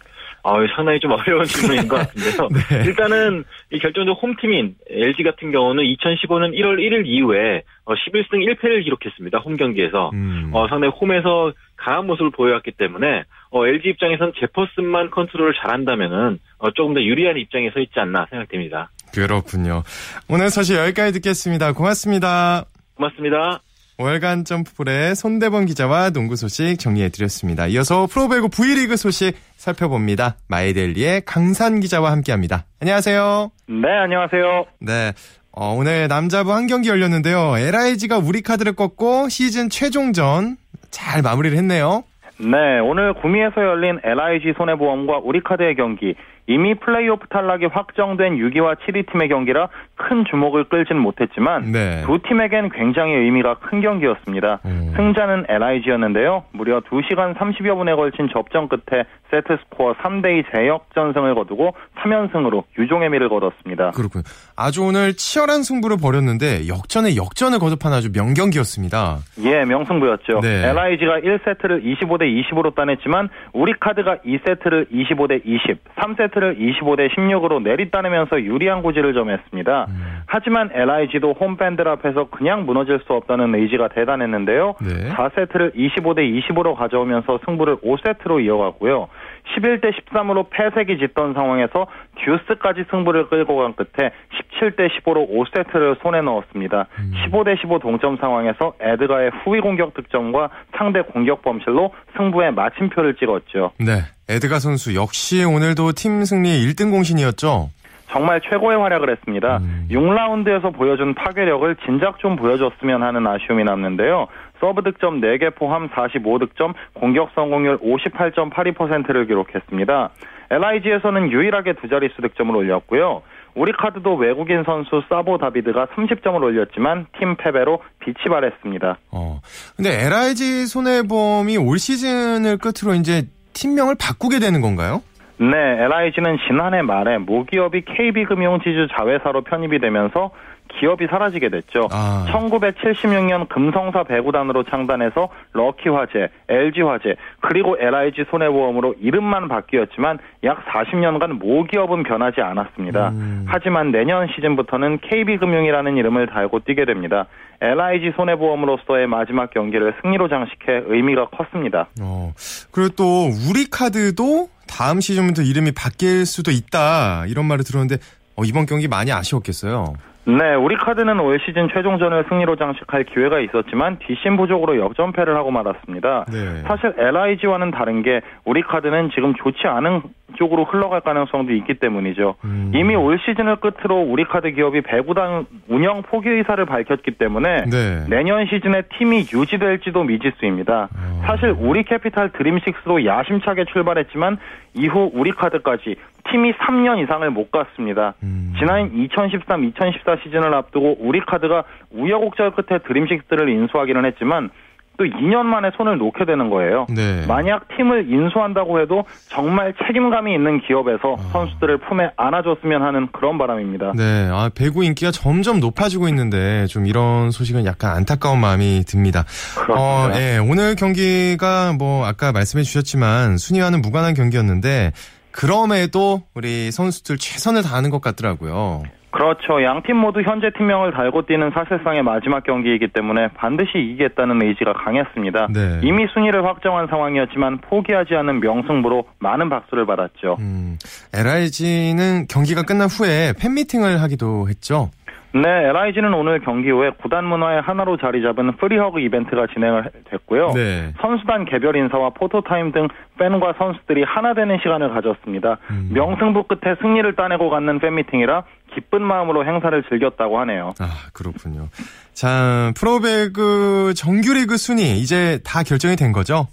[0.44, 2.50] 아, 상당히 좀 어려운 질문인 것 같은데요.
[2.70, 2.86] 네.
[2.86, 9.40] 일단은 이 결정적 홈팀인 LG 같은 경우는 2015년 1월 1일 이후에 어, 11승 1패를 기록했습니다.
[9.40, 10.12] 홈 경기에서.
[10.14, 10.52] 음.
[10.54, 16.94] 어, 상당히 홈에서 강한 모습을 보여왔기 때문에 어, LG 입장에선 제퍼슨만 컨트롤을 잘한다면은 어, 조금
[16.94, 18.92] 더 유리한 입장에 서 있지 않나 생각됩니다.
[19.14, 19.84] 그렇군요.
[20.30, 21.74] 오늘 소식 여기까지 듣겠습니다.
[21.74, 22.66] 고맙습니다.
[22.96, 23.62] 고맙습니다.
[24.04, 27.68] 월간 점프볼의 손대범 기자와 농구 소식 정리해드렸습니다.
[27.68, 30.36] 이어서 프로배구 V리그 소식 살펴봅니다.
[30.50, 32.66] 마이델리의 강산 기자와 함께합니다.
[32.82, 33.52] 안녕하세요.
[33.70, 34.66] 네, 안녕하세요.
[34.82, 35.14] 네.
[35.54, 37.58] 어, 오늘 남자부 한 경기 열렸는데요.
[37.58, 40.58] LIG가 우리 카드를 꺾고 시즌 최종전
[40.92, 42.04] 잘 마무리를 했네요.
[42.40, 46.14] 네, 오늘 구미에서 열린 LIG 손해보험과 우리카드의 경기.
[46.48, 52.04] 이미 플레이오프 탈락이 확정된 6위와 7위 팀의 경기라 큰 주목을 끌지는 못했지만 네.
[52.06, 54.60] 두 팀에겐 굉장히 의미가 큰 경기였습니다.
[54.66, 54.94] 음.
[54.96, 56.44] 승자는 LIG였는데요.
[56.52, 63.30] 무려 2시간 30여 분에 걸친 접전 끝에 세트 스코어 3대2 재역전승을 거두고 3연승으로 유종의 미를
[63.30, 63.92] 거뒀습니다.
[63.92, 64.24] 그렇군요.
[64.56, 69.20] 아주 오늘 치열한 승부를 벌였는데 역전에 역전을 거듭한 아주 명경기였습니다.
[69.46, 70.42] 예, 명승부였죠.
[70.42, 70.70] 네.
[70.70, 78.42] LIG가 1세트를 25대 20으로 따냈지만 우리 카드가 2세트를 25대 20, 3세트 를 25대 16으로 내리따내면서
[78.42, 79.86] 유리한 고지를 점했습니다.
[79.90, 80.22] 음.
[80.26, 84.76] 하지만 LIG도 홈팬들 앞에서 그냥 무너질 수 없다는 의지가 대단했는데요.
[84.82, 85.10] 네.
[85.10, 86.20] 4세트를 25대
[86.50, 89.10] 20으로 가져오면서 승부를 5세트로 이어갔고요.
[89.56, 94.12] 11대 13으로 패색이 짙던 상황에서 듀스까지 승부를 끌고 간 끝에
[94.60, 96.88] 17대 15로 5세트를 손에 넣었습니다.
[97.26, 103.72] 15대 15 동점 상황에서 에드가의 후위 공격 득점과 상대 공격 범실로 승부에 마침표를 찍었죠.
[103.80, 104.02] 네.
[104.30, 107.70] 에드가 선수 역시 오늘도 팀 승리의 1등 공신이었죠.
[108.10, 109.58] 정말 최고의 활약을 했습니다.
[109.58, 109.88] 음.
[109.90, 114.28] 6라운드에서 보여준 파괴력을 진작 좀 보여줬으면 하는 아쉬움이 남는데요.
[114.60, 120.10] 서브 득점 4개 포함 45득점, 공격 성공률 58.82%를 기록했습니다.
[120.52, 123.24] LIG에서는 유일하게 두 자릿수 득점을 올렸고요.
[123.56, 128.98] 우리 카드도 외국인 선수 사보 다비드가 30점을 올렸지만 팀 패배로 빛이 바랬습니다.
[129.12, 129.42] 어.
[129.76, 135.02] 근데 LIG 손해보험이 올 시즌을 끝으로 이제 팀명을 바꾸게 되는 건가요?
[135.38, 140.32] 네, LIG는 지난해 말에 모기업이 KB금융지주 자회사로 편입이 되면서
[140.80, 141.88] 기업이 사라지게 됐죠.
[141.92, 142.26] 아.
[142.30, 152.42] 1976년 금성사 배구단으로 창단해서 럭키화재, LG화재, 그리고 LIG 손해보험으로 이름만 바뀌었지만 약 40년간 모기업은 변하지
[152.42, 153.10] 않았습니다.
[153.10, 153.46] 음.
[153.48, 157.28] 하지만 내년 시즌부터는 KB금융이라는 이름을 달고 뛰게 됩니다.
[157.62, 161.88] LIG 손해보험으로서의 마지막 경기를 승리로 장식해 의미가 컸습니다.
[162.02, 162.34] 어.
[162.72, 167.98] 그리고 또 우리 카드도 다음 시즌부터 이름이 바뀔 수도 있다 이런 말을 들었는데
[168.36, 169.94] 어, 이번 경기 많이 아쉬웠겠어요.
[170.26, 176.26] 네, 우리 카드는 올 시즌 최종전을 승리로 장식할 기회가 있었지만 뒷심 부족으로 역전패를 하고 말았습니다.
[176.32, 176.62] 네.
[176.66, 180.02] 사실 LIG와는 다른 게 우리 카드는 지금 좋지 않은
[180.38, 182.36] 쪽으로 흘러갈 가능성도 있기 때문이죠.
[182.46, 182.72] 음.
[182.74, 188.06] 이미 올 시즌을 끝으로 우리 카드 기업이 배구단 운영 포기 의사를 밝혔기 때문에 네.
[188.10, 190.90] 내년 시즌에 팀이 유지될지도 미지수입니다.
[190.92, 191.22] 어.
[191.26, 194.38] 사실 우리 캐피탈 드림식스도 야심차게 출발했지만
[194.76, 195.96] 이후 우리 카드까지
[196.32, 198.14] 팀이 3년 이상을 못 갔습니다.
[198.24, 198.54] 음.
[198.58, 204.50] 지난 2013-2014 시즌을 앞두고 우리 카드가 우여곡절 끝에 드림식스를 인수하기는 했지만
[204.98, 206.86] 또 2년 만에 손을 놓게 되는 거예요.
[206.90, 207.26] 네.
[207.28, 211.30] 만약 팀을 인수한다고 해도 정말 책임감이 있는 기업에서 아.
[211.32, 213.94] 선수들을 품에 안아줬으면 하는 그런 바람입니다.
[213.96, 219.26] 네, 아, 배구 인기가 점점 높아지고 있는데 좀 이런 소식은 약간 안타까운 마음이 듭니다.
[219.56, 219.82] 그렇습니다.
[219.82, 224.92] 어, 예, 오늘 경기가 뭐 아까 말씀해 주셨지만 순위와는 무관한 경기였는데
[225.32, 228.84] 그럼에도 우리 선수들 최선을 다하는 것 같더라고요.
[229.14, 229.64] 그렇죠.
[229.64, 235.48] 양팀 모두 현재 팀명을 달고 뛰는 사실상의 마지막 경기이기 때문에 반드시 이기겠다는 의지가 강했습니다.
[235.54, 235.80] 네.
[235.84, 240.38] 이미 순위를 확정한 상황이었지만 포기하지 않은 명승부로 많은 박수를 받았죠.
[240.40, 240.78] 음,
[241.14, 244.90] LIG는 경기가 끝난 후에 팬미팅을 하기도 했죠.
[245.36, 250.52] 네, LIG는 오늘 경기 후에 구단 문화의 하나로 자리 잡은 프리허그 이벤트가 진행을 됐고요.
[250.54, 250.94] 네.
[251.02, 255.58] 선수단 개별 인사와 포토타임 등 팬과 선수들이 하나 되는 시간을 가졌습니다.
[255.72, 255.90] 음.
[255.92, 258.44] 명승부 끝에 승리를 따내고 갖는 팬미팅이라
[258.76, 260.74] 기쁜 마음으로 행사를 즐겼다고 하네요.
[260.80, 261.68] 아, 그렇군요.
[262.14, 266.48] 자, 프로배구 정규리그 순위 이제 다 결정이 된 거죠?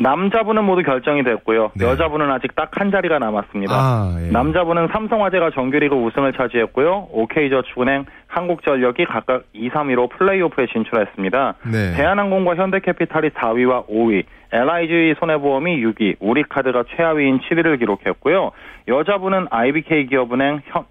[0.00, 1.72] 남자부는 모두 결정이 됐고요.
[1.74, 1.84] 네.
[1.84, 3.74] 여자부는 아직 딱 한 자리가 남았습니다.
[3.74, 4.30] 아, 예.
[4.30, 7.08] 남자부는 삼성화재가 정규리그 우승을 차지했고요.
[7.12, 11.54] OK저축은행, 한국전력이 각각 2, 3위로 플레이오프에 진출했습니다.
[11.70, 11.92] 네.
[11.96, 18.52] 대한항공과 현대캐피탈이 4위와 5위, LIG 손해보험이 6위, 우리카드가 최하위인 7위를 기록했고요.
[18.88, 20.84] 여자부는 IBK 기업은행, 현,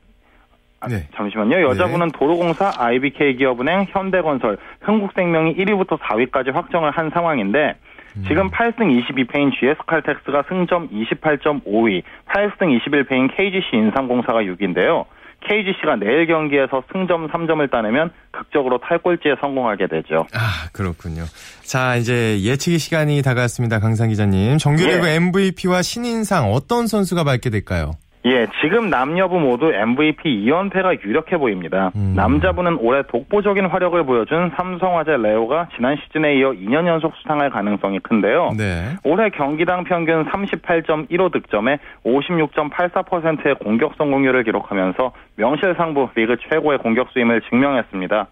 [0.81, 1.07] 아, 네.
[1.15, 1.61] 잠시만요.
[1.69, 7.88] 여자부는 도로공사, IBK 기업은행, 현대건설, 흥국생명이 1위부터 4위까지 확정을 한 상황인데 음.
[8.27, 15.05] 지금 8승 22패인 GS칼텍스가 승점 28.5위, 8승 21패인 KGC 인삼공사가 6위인데요.
[15.41, 20.27] KGC가 내일 경기에서 승점 3점을 따내면 극적으로 탈꼴찌에 성공하게 되죠.
[20.33, 21.23] 아, 그렇군요.
[21.61, 23.79] 자, 이제 예측의 시간이 다가왔습니다.
[23.79, 24.57] 강상 기자님.
[24.57, 25.15] 정규리그 예.
[25.15, 27.93] MVP와 신인상 어떤 선수가 밟게 될까요?
[28.25, 31.91] 예, 지금 남녀부 모두 MVP 2연패가 유력해 보입니다.
[31.95, 32.13] 음.
[32.17, 38.51] 남자부는 올해 독보적인 화력을 보여준 삼성화재 레오가 지난 시즌에 이어 2년 연속 수상할 가능성이 큰데요.
[38.57, 38.97] 네.
[39.05, 48.27] 올해 경기당 평균 38.15 득점에 56.84%의 공격 성공률을 기록하면서 명실상부 리그 최고의 공격수임을 증명했습니다.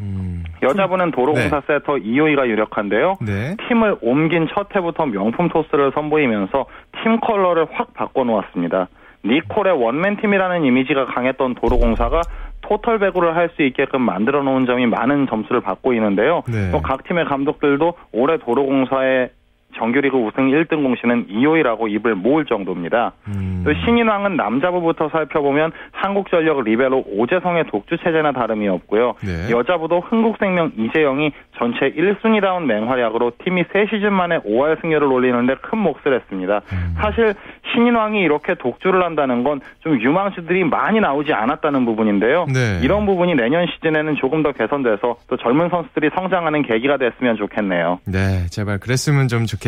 [0.00, 0.44] 음.
[0.62, 3.16] 여자부는 도로공사 세터 이효희가 유력한데요.
[3.22, 3.56] 네.
[3.68, 6.66] 팀을 옮긴 첫 해부터 명품 토스를 선보이면서
[7.02, 8.88] 팀 컬러를 확 바꿔놓았습니다.
[9.24, 12.22] 니콜의 원맨 팀이라는 이미지가 강했던 도로공사가
[12.62, 16.42] 토털 배구를 할 수 있게끔 만들어 놓은 점이 많은 점수를 받고 있는데요.
[16.46, 16.70] 네.
[16.70, 19.30] 또 각 팀의 감독들도 올해 도로공사의
[19.76, 23.12] 정규리그 우승 1등 공신은 이효희라고 입을 모을 정도입니다.
[23.28, 23.62] 음.
[23.64, 29.14] 또 신인왕은 남자부부터 살펴보면 한국전력 리베로 오재성의 독주 체제나 다름이 없고요.
[29.24, 29.50] 네.
[29.50, 36.60] 여자부도 흥국생명 이재영이 전체 1순위다운 맹활약으로 팀이 3시즌 만에 5할 승률을 올리는데 큰 몫을 했습니다.
[36.72, 36.94] 음.
[36.96, 37.34] 사실
[37.72, 42.46] 신인왕이 이렇게 독주를 한다는 건 좀 유망주들이 많이 나오지 않았다는 부분인데요.
[42.52, 42.80] 네.
[42.82, 48.00] 이런 부분이 내년 시즌에는 조금 더 개선돼서 또 젊은 선수들이 성장하는 계기가 됐으면 좋겠네요.
[48.06, 49.59] 네, 제발 그랬으면 좀 좋겠습니다.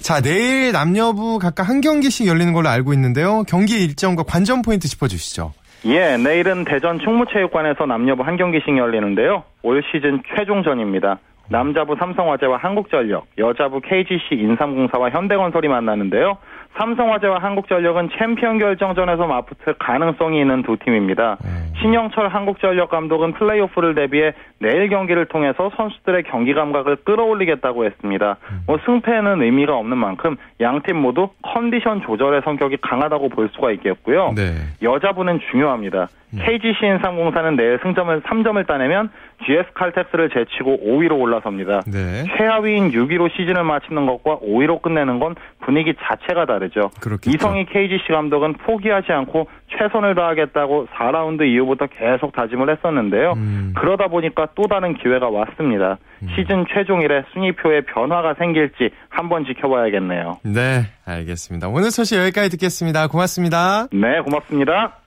[0.00, 3.44] 자, 내일 남녀부 각각 한 경기씩 열리는 걸로 알고 있는데요.
[3.48, 5.52] 경기 일정과 관전 포인트 짚어주시죠.
[5.86, 9.42] 예, 내일은 대전 충무체육관에서 남녀부 한 경기씩 열리는데요.
[9.62, 11.18] 올 시즌 최종전입니다.
[11.48, 16.38] 남자부 삼성화재와 한국전력, 여자부 KGC 인삼공사와 현대건설이 만나는데요.
[16.78, 21.36] 삼성화재와 한국전력은 챔피언 결정전에서 맞붙을 가능성이 있는 두 팀입니다.
[21.44, 21.72] 음.
[21.80, 28.36] 신영철 한국전력 감독은 플레이오프를 대비해 내일 경기를 통해서 선수들의 경기 감각을 끌어올리겠다고 했습니다.
[28.66, 34.32] 뭐 승패는 의미가 없는 만큼 양 팀 모두 컨디션 조절의 성격이 강하다고 볼 수가 있겠고요.
[34.34, 34.54] 네.
[34.82, 36.08] 여자부는 중요합니다.
[36.38, 39.10] KGC 인삼공사는 내일 승점을 3점을 따내면
[39.44, 41.82] GS 칼텍스를 제치고 5위로 올라섭니다.
[41.86, 42.24] 네.
[42.36, 46.90] 최하위인 6위로 시즌을 마치는 것과 5위로 끝내는 건 분위기 자체가 다르죠.
[47.00, 47.30] 그렇겠죠.
[47.30, 53.32] 이성희 KGC 감독은 포기하지 않고 최선을 다하겠다고 4라운드 이후부터 계속 다짐을 했었는데요.
[53.36, 53.72] 음.
[53.76, 55.98] 그러다 보니까 또 다른 기회가 왔습니다.
[56.36, 60.38] 시즌 최종일에 순위표에 변화가 생길지 한번 지켜봐야겠네요.
[60.44, 61.68] 네, 알겠습니다.
[61.68, 63.08] 오늘 소식 여기까지 듣겠습니다.
[63.08, 63.86] 고맙습니다.
[63.92, 65.01] 네, 고맙습니다.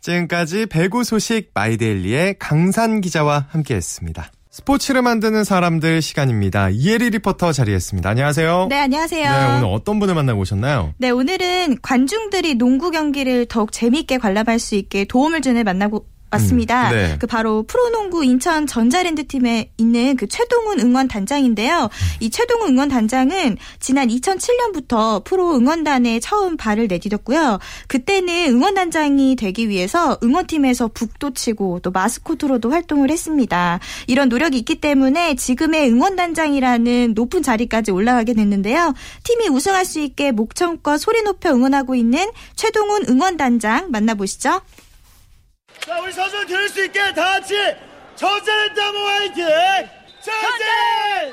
[0.00, 4.30] 지금까지 배구 소식 마이데일리의 강산 기자와 함께했습니다.
[4.50, 6.70] 스포츠를 만드는 사람들 시간입니다.
[6.70, 8.10] 이혜리 리포터 자리했습니다.
[8.10, 8.66] 안녕하세요.
[8.68, 9.30] 네, 안녕하세요.
[9.30, 10.92] 네, 오늘 어떤 분을 만나고 오셨나요?
[10.98, 16.90] 네, 오늘은 관중들이 농구 경기를 더욱 재미있게 관람할 수 있게 도움을 주는 만나고 왔습니다.
[16.90, 17.16] 음, 네.
[17.18, 21.90] 그 바로 프로농구 인천 전자랜드 팀에 있는 그 최동훈 응원 단장인데요.
[22.20, 27.58] 이 최동훈 응원 단장은 지난 2007년부터 프로 응원단에 처음 발을 내디뎠고요.
[27.88, 33.80] 그때는 응원 단장이 되기 위해서 응원팀에서 북도 치고 또 마스코트로도 활동을 했습니다.
[34.06, 38.94] 이런 노력이 있기 때문에 지금의 응원 단장이라는 높은 자리까지 올라가게 됐는데요.
[39.24, 44.60] 팀이 우승할 수 있게 목청껏 소리 높여 응원하고 있는 최동훈 응원 단장 만나보시죠.
[45.86, 47.54] 자, 우리 선수를 들을 수 있게 다 같이
[48.16, 49.44] 전자랜드 한번 화이팅!
[50.20, 51.32] 전자!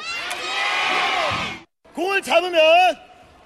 [1.93, 2.61] 공을 잡으면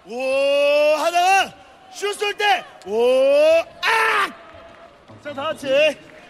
[0.05, 1.53] 오 하다가
[1.93, 4.29] 슛 쏠 때오 아!
[5.23, 5.67] 자, 다 같이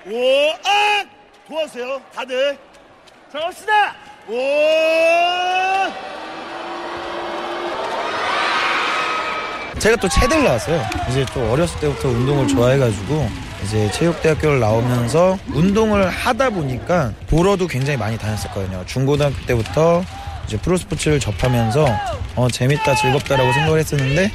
[0.07, 1.05] 오 아!
[1.47, 2.57] 도와주세요, 다들.
[3.31, 3.95] 자, 갑시다.
[4.27, 4.34] 오!
[9.79, 10.81] 제가 또 체대를 나왔어요.
[11.10, 18.17] 이제 또 어렸을 때부터 운동을 좋아해가지고 이제 체육대학교를 나오면서 운동을 하다 보니까 보러도 굉장히 많이
[18.17, 18.84] 다녔었거든요.
[18.86, 20.04] 중고등학교 때부터
[20.45, 21.86] 이제 프로스포츠를 접하면서
[22.36, 24.32] 어, 재밌다, 즐겁다라고 생각을 했었는데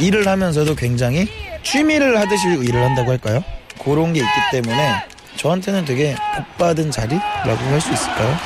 [0.00, 1.28] 일을 하면서도 굉장히
[1.62, 3.44] 취미를 하듯이 일을 한다고 할까요?
[3.82, 5.04] 그런 게 있기 때문에
[5.36, 8.36] 저한테는 되게 복받은 자리라고 할 수 있을까요?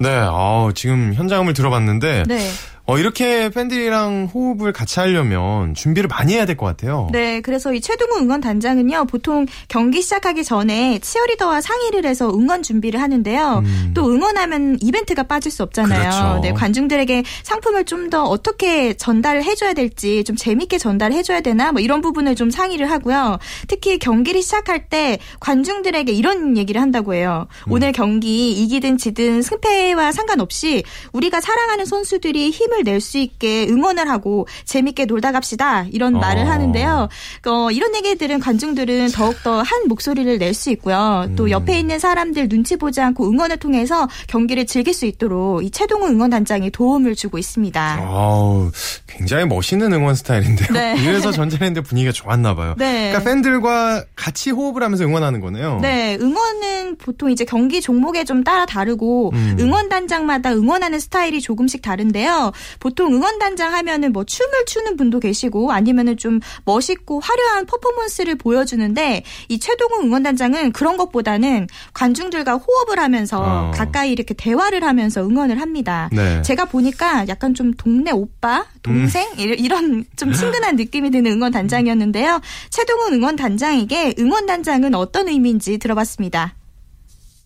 [0.00, 2.50] 네, 어, 지금 현장음을 들어봤는데 네.
[2.86, 7.08] 어, 이렇게 팬들이랑 호흡을 같이 하려면 준비를 많이 해야 될 것 같아요.
[7.12, 13.62] 네, 그래서 이 최동우 응원단장은요, 보통 경기 시작하기 전에 치어리더와 상의를 해서 응원 준비를 하는데요.
[13.64, 13.90] 음.
[13.94, 15.98] 또 응원하면 이벤트가 빠질 수 없잖아요.
[16.10, 16.40] 그렇죠.
[16.42, 22.02] 네, 관중들에게 상품을 좀 더 어떻게 전달을 해줘야 될지 좀 재밌게 전달해줘야 되나 뭐 이런
[22.02, 23.38] 부분을 좀 상의를 하고요.
[23.66, 27.46] 특히 경기를 시작할 때 관중들에게 이런 얘기를 한다고 해요.
[27.66, 27.72] 음.
[27.72, 30.82] 오늘 경기 이기든 지든 승패와 상관없이
[31.14, 36.18] 우리가 사랑하는 선수들이 힘을 낼 수 있게 응원을 하고 재밌게 놀다 갑시다 이런 어.
[36.20, 37.08] 말을 하는데요.
[37.46, 41.28] 어, 이런 얘기들은 관중들은 더욱더 한 목소리를 낼 수 있고요.
[41.36, 41.50] 또 음.
[41.50, 46.70] 옆에 있는 사람들 눈치 보지 않고 응원을 통해서 경기를 즐길 수 있도록 이 최동우 응원단장이
[46.70, 47.98] 도움을 주고 있습니다.
[48.00, 48.70] 아우,
[49.06, 50.68] 굉장히 멋있는 응원 스타일인데요.
[50.72, 50.94] 네.
[51.02, 52.74] 이래서 전자랜드 분위기가 좋았나 봐요.
[52.78, 53.10] 네.
[53.10, 55.80] 그러니까 팬들과 같이 호흡을 하면서 응원하는 거네요.
[55.82, 59.56] 네, 응원은 보통 이제 경기 종목에 좀 따라 다르고 음.
[59.58, 62.52] 응원단장마다 응원하는 스타일이 조금씩 다른데요.
[62.80, 69.58] 보통 응원단장 하면은 뭐 춤을 추는 분도 계시고 아니면은 좀 멋있고 화려한 퍼포먼스를 보여주는데 이
[69.58, 73.70] 최동우 응원단장은 그런 것보다는 관중들과 호흡을 하면서 어.
[73.74, 76.08] 가까이 이렇게 대화를 하면서 응원을 합니다.
[76.12, 76.42] 네.
[76.42, 79.38] 제가 보니까 약간 좀 동네 오빠, 동생 음.
[79.38, 82.40] 이- 이런 좀 친근한 느낌이 드는 응원 단장이었는데요.
[82.70, 86.54] 최동훈 응원 단장에게 응원 단장은 어떤 의미인지 들어봤습니다.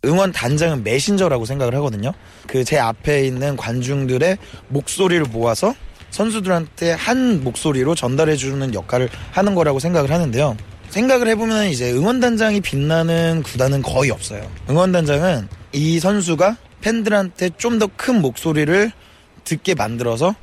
[0.04, 2.12] 응원 단장은 메신저라고 생각을 하거든요.
[2.46, 5.74] 그 제 앞에 있는 관중들의 목소리를 모아서
[6.10, 10.56] 선수들한테 한 목소리로 전달해 주는 역할을 하는 거라고 생각을 하는데요.
[10.90, 14.50] 생각을 해보면 이제 응원단장이 빛나는 구단은 거의 없어요.
[14.70, 18.90] 응원단장은 이 선수가 팬들한테 좀 더 큰 목소리를
[19.44, 20.34] 듣게 만들어서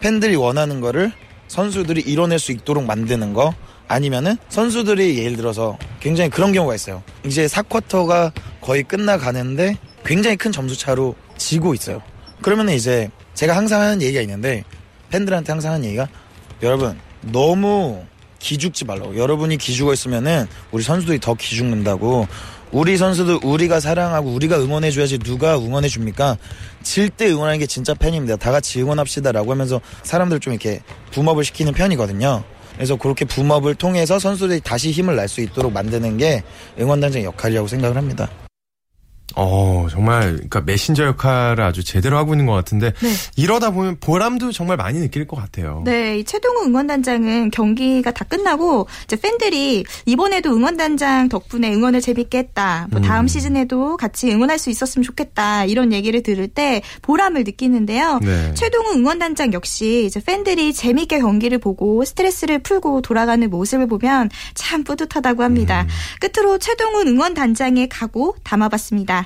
[0.00, 1.12] 팬들이 원하는 거를
[1.48, 3.54] 선수들이 이뤄낼 수 있도록 만드는 거
[3.86, 7.02] 아니면은 선수들이 예를 들어서 굉장히 그런 경우가 있어요.
[7.24, 12.02] 이제 4쿼터가 거의 끝나가는데 굉장히 큰 점수 차로 지고 있어요.
[12.42, 14.64] 그러면 이제 제가 항상 하는 얘기가 있는데
[15.10, 16.08] 팬들한테 항상 하는 얘기가
[16.62, 18.02] 여러분 너무
[18.40, 19.16] 기죽지 말라고.
[19.16, 22.26] 여러분이 기죽어 있으면은 우리 선수들이 더 기죽는다고.
[22.72, 26.38] 우리 선수들 우리가 사랑하고 우리가 응원해줘야지 누가 응원해줍니까?
[26.82, 28.36] 질 때 응원하는 게 진짜 팬입니다.
[28.36, 30.80] 다 같이 응원합시다라고 하면서 사람들 좀 이렇게
[31.12, 32.42] 붐업을 시키는 편이거든요.
[32.82, 36.42] 그래서 그렇게 붐업을 통해서 선수들이 다시 힘을 낼 수 있도록 만드는 게
[36.80, 38.28] 응원단장의 역할이라고 생각을 합니다.
[39.36, 43.08] 어, 정말, 그러니까 메신저 역할을 아주 제대로 하고 있는 것 같은데, 네.
[43.36, 45.82] 이러다 보면 보람도 정말 많이 느낄 것 같아요.
[45.84, 52.88] 네, 이 최동우 응원단장은 경기가 다 끝나고 이제 팬들이 이번에도 응원단장 덕분에 응원을 재밌게 했다.
[52.90, 53.28] 뭐 다음 음.
[53.28, 55.64] 시즌에도 같이 응원할 수 있었으면 좋겠다.
[55.64, 58.20] 이런 얘기를 들을 때 보람을 느끼는데요.
[58.22, 58.54] 네.
[58.54, 65.42] 최동우 응원단장 역시 이제 팬들이 재밌게 경기를 보고 스트레스를 풀고 돌아가는 모습을 보면 참 뿌듯하다고
[65.42, 65.86] 합니다.
[66.20, 69.21] 끝으로 최동우 응원단장의 각오 담아봤습니다.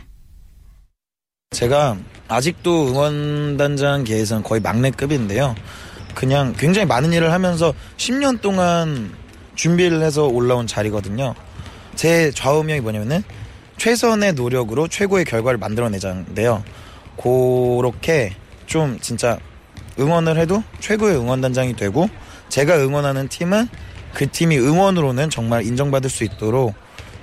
[1.56, 1.96] 제가
[2.28, 5.54] 아직도 응원단장 계에서는 거의 막내급인데요.
[6.14, 9.14] 그냥 굉장히 많은 일을 하면서 10년 동안
[9.54, 11.34] 준비를 해서 올라온 자리거든요.
[11.94, 13.22] 제 좌우명이 뭐냐면은
[13.78, 16.62] 최선의 노력으로 최고의 결과를 만들어내자인데요.
[17.16, 18.34] 그렇게
[18.66, 19.38] 좀 진짜
[19.98, 22.10] 응원을 해도 최고의 응원단장이 되고
[22.50, 23.68] 제가 응원하는 팀은
[24.12, 26.74] 그 팀이 응원으로는 정말 인정받을 수 있도록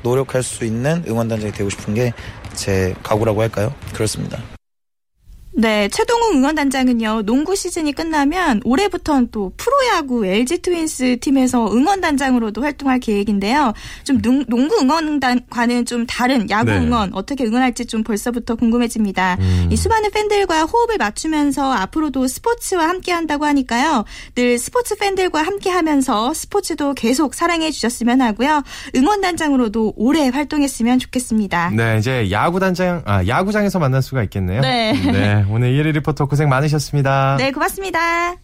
[0.01, 2.13] 노력할 수 있는 응원단장이 되고 싶은 게
[2.53, 3.73] 제 각오라고 할까요?
[3.93, 4.39] 그렇습니다.
[5.55, 13.73] 네, 최동우 응원단장은요, 농구 시즌이 끝나면 올해부터는 또 프로야구 LG 트윈스 팀에서 응원단장으로도 활동할 계획인데요.
[14.03, 16.79] 좀 농, 농구 응원단과는 좀 다른 야구 네.
[16.79, 19.37] 응원, 어떻게 응원할지 좀 벌써부터 궁금해집니다.
[19.39, 19.67] 음.
[19.71, 24.05] 이 수많은 팬들과 호흡을 맞추면서 앞으로도 스포츠와 함께 한다고 하니까요.
[24.33, 28.63] 늘 스포츠 팬들과 함께 하면서 스포츠도 계속 사랑해 주셨으면 하고요.
[28.95, 31.71] 응원단장으로도 오래 활동했으면 좋겠습니다.
[31.75, 34.61] 네, 이제 야구단장, 아, 야구장에서 만날 수가 있겠네요.
[34.61, 34.93] 네.
[34.93, 37.37] 네, 오늘 1위 리포터 고생 많으셨습니다.
[37.37, 38.35] 네, 고맙습니다.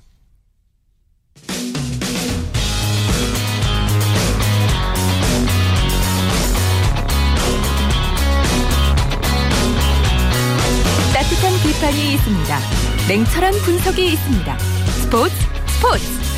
[11.14, 12.60] 따뜻한 비판이 있습니다.
[13.08, 14.58] 냉철한 분석이 있습니다.
[14.58, 15.36] 스포츠
[15.68, 16.30] 스포츠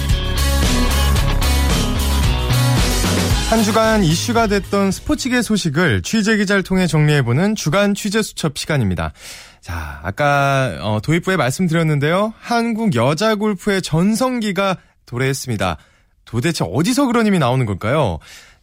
[3.52, 9.12] 한 주간 이슈가 됐던 스포츠계 소식을 취재 기자를 통해 정리해보는 주간 취재 수첩 시간입니다.
[9.62, 12.34] 자, 아까 어, 도입부에 말씀드렸는데요.
[12.40, 15.78] 한국 여자 골프의 전성기가 도래했습니다.
[16.26, 18.18] 도대체 어디서 그런 힘이 나오는 걸까요?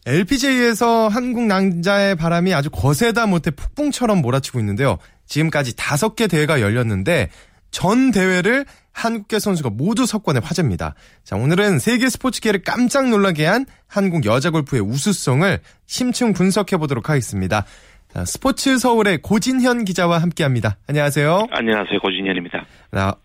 [0.05, 4.97] LPGA에서 한국 남자의 바람이 아주 거세다 못해 폭풍처럼 몰아치고 있는데요.
[5.25, 7.29] 지금까지 다섯 개 대회가 열렸는데
[7.71, 10.95] 전 대회를 한국계 선수가 모두 석권의 화제입니다.
[11.23, 17.65] 자, 오늘은 세계 스포츠계를 깜짝 놀라게 한 한국 여자 골프의 우수성을 심층 분석해 보도록 하겠습니다.
[18.13, 20.77] 자, 스포츠 서울의 고진현 기자와 함께 합니다.
[20.87, 21.47] 안녕하세요.
[21.51, 21.99] 안녕하세요.
[21.99, 22.65] 고진현입니다.
[22.93, 23.15] 자,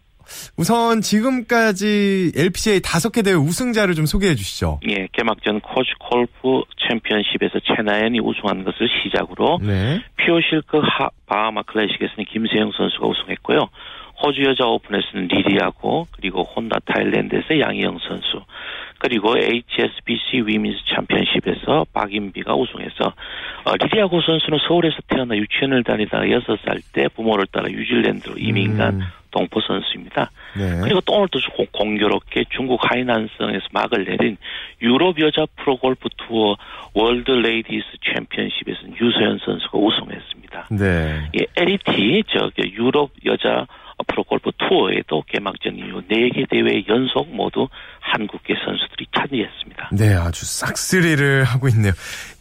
[0.56, 4.80] 우선 지금까지 LPGA 다섯 개 대회 우승자를 좀 소개해 주시죠.
[4.88, 10.02] 예, 개막전 코치 골프 챔피언십에서 최나연이 우승한 것을 시작으로 네.
[10.16, 13.68] 피오실크 하, 바하마 클래식에서는 김세영 선수가 우승했고요.
[14.22, 18.44] 호주 여자 오픈에서는 리디아 고 그리고 혼다 타일랜드에서 양희영 선수
[18.98, 23.12] 그리고 HSBC 위민스 챔피언십에서 박인비가 우승해서 어,
[23.80, 29.00] 리디아 고 선수는 서울에서 태어나 유치원을 다니다가 6살 때 부모를 따라 뉴질랜드로 이민 간 음.
[29.30, 30.30] 동포 선수입니다.
[30.56, 30.80] 네.
[30.82, 34.36] 그리고 또 오늘 또 공- 공교롭게 중국 하이난성에서 막을 내린
[34.80, 36.56] 유럽 여자 프로 골프 투어
[36.94, 40.68] 월드 레이디스 챔피언십에서는 유소연 선수가 우승했습니다.
[40.70, 41.22] 네.
[41.36, 43.66] 예, LET 저기 유럽 여자
[44.08, 47.68] 프로골프 투어에도 개막전 이후 4개 대회 연속 모두
[48.00, 49.90] 한국계 선수들이 차지했습니다.
[49.92, 51.92] 네, 아주 싹쓸이를 하고 있네요.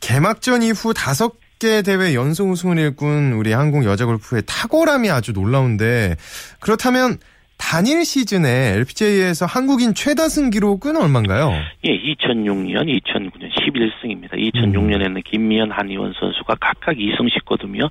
[0.02, 6.16] 개막전 이후 다섯 개 대회 연속 우승을 일군 우리 한국 여자 골프의 탁월함이 아주 놀라운데
[6.60, 7.18] 그렇다면
[7.58, 11.54] 단일 시즌에 LPGA에서 한국인 최다승 기록은 얼마인가요?
[11.86, 14.34] 예, 2006년, 2009년 11승입니다.
[14.34, 17.89] 2006년에는 김미연, 한희원 선수가 각각 2승씩 거두며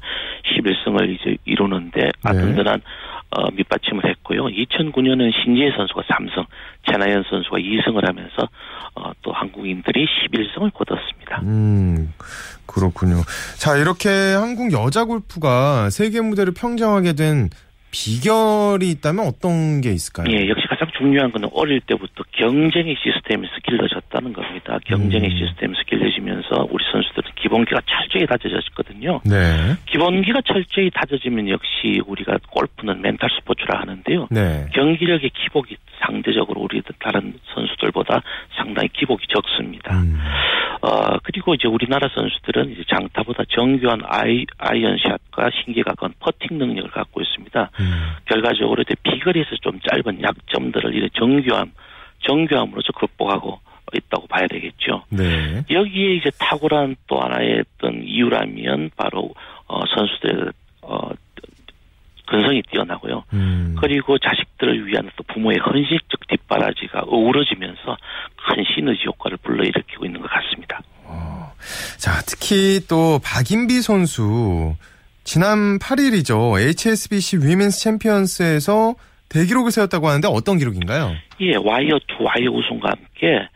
[0.56, 2.80] 11승을 이제 이루는데 아든든한
[3.34, 4.44] 어, 밑받침을 했고요.
[4.44, 6.44] 2009년은 신지혜 선수가 3승,
[6.86, 8.48] 최나연 선수가 2승을 하면서
[8.94, 11.40] 어, 또 한국인들이 11승을 거뒀습니다.
[11.42, 12.12] 음,
[12.66, 13.22] 그렇군요.
[13.56, 17.48] 자, 이렇게 한국 여자 골프가 세계 무대를 평정하게 된
[17.92, 20.26] 비결이 있다면 어떤 게 있을까요?
[20.34, 24.78] 예, 역시 가장 중요한 것은 어릴 때부터 경쟁의 시스템에서 길러졌다는 겁니다.
[24.86, 25.36] 경쟁의 음.
[25.36, 29.20] 시스템에서 길러지면서 우리 선수들은 기본기가 철저히 다져졌거든요.
[29.26, 29.76] 네.
[29.86, 34.28] 기본기가 철저히 다져지면 역시 우리가 골프는 멘탈 스포츠라 하는데요.
[34.30, 34.66] 네.
[34.72, 38.22] 경기력의 기복이 상대적으로 우리 다른 선수들보다
[38.62, 40.00] 상당히 기복이 적습니다.
[40.00, 40.18] 음.
[40.82, 47.20] 어, 그리고 이제 우리나라 선수들은 이제 장타보다 정교한 아이, 아이언샷과 신기가 가까운 퍼팅 능력을 갖고
[47.20, 47.70] 있습니다.
[47.80, 48.12] 음.
[48.24, 51.72] 결과적으로 이제 비거리에서 좀 짧은 약점들을 이런 정교함,
[52.26, 53.60] 정교함으로서 극복하고
[53.94, 55.04] 있다고 봐야 되겠죠.
[55.10, 55.62] 네.
[55.70, 59.34] 여기에 이제 탁월한 또 하나의 어떤 이유라면 바로
[59.66, 61.10] 어, 선수들의 어,
[62.32, 63.24] 근성이 뛰어나고요.
[63.34, 63.76] 음.
[63.78, 67.96] 그리고 자식들을 위한 또 부모의 헌신적 뒷바라지가 어우러지면서
[68.36, 70.80] 큰 시너지 효과를 불러일으키고 있는 것 같습니다.
[71.98, 74.74] 자, 특히 또 박인비 선수
[75.24, 76.58] 지난 8일이죠.
[76.58, 78.94] HSBC 위민스 챔피언스에서
[79.28, 81.12] 대기록을 세웠다고 하는데 어떤 기록인가요?
[81.40, 83.46] 예, 와이어 투 와이어 우승과 함께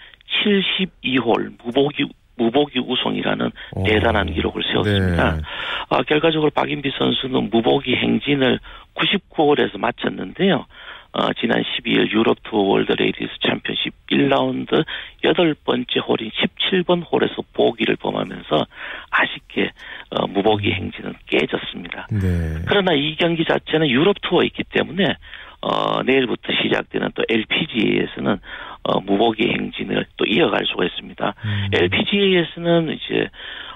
[0.45, 2.05] 72홀 무보기
[2.37, 3.85] 무보기 우승이라는 오.
[3.85, 5.37] 대단한 기록을 세웠습니다.
[5.37, 5.43] 네.
[5.89, 8.59] 아, 결과적으로 박인비 선수는 무보기 행진을
[8.95, 10.67] 99홀에서 마쳤는데요.
[11.13, 14.85] 어, 지난 12일 유럽 투어 월드 레이디스 챔피언십 1라운드
[15.25, 18.67] 여덟 번째 홀인 17번 홀에서 보기를 범하면서
[19.11, 19.71] 아쉽게
[20.11, 22.09] 어, 무보기 행진은 깨졌습니다.
[22.11, 22.63] 네.
[22.67, 25.17] 그러나 이 경기 자체는 유럽 투어에 있기 때문에
[25.63, 28.39] 어, 내일부터 시작되는 또 LPGA에서는
[28.87, 31.35] 어, 무보기 행진을 또 이어갈 수가 있습니다.
[31.45, 31.69] 음.
[31.73, 33.29] LPGA에서는 이제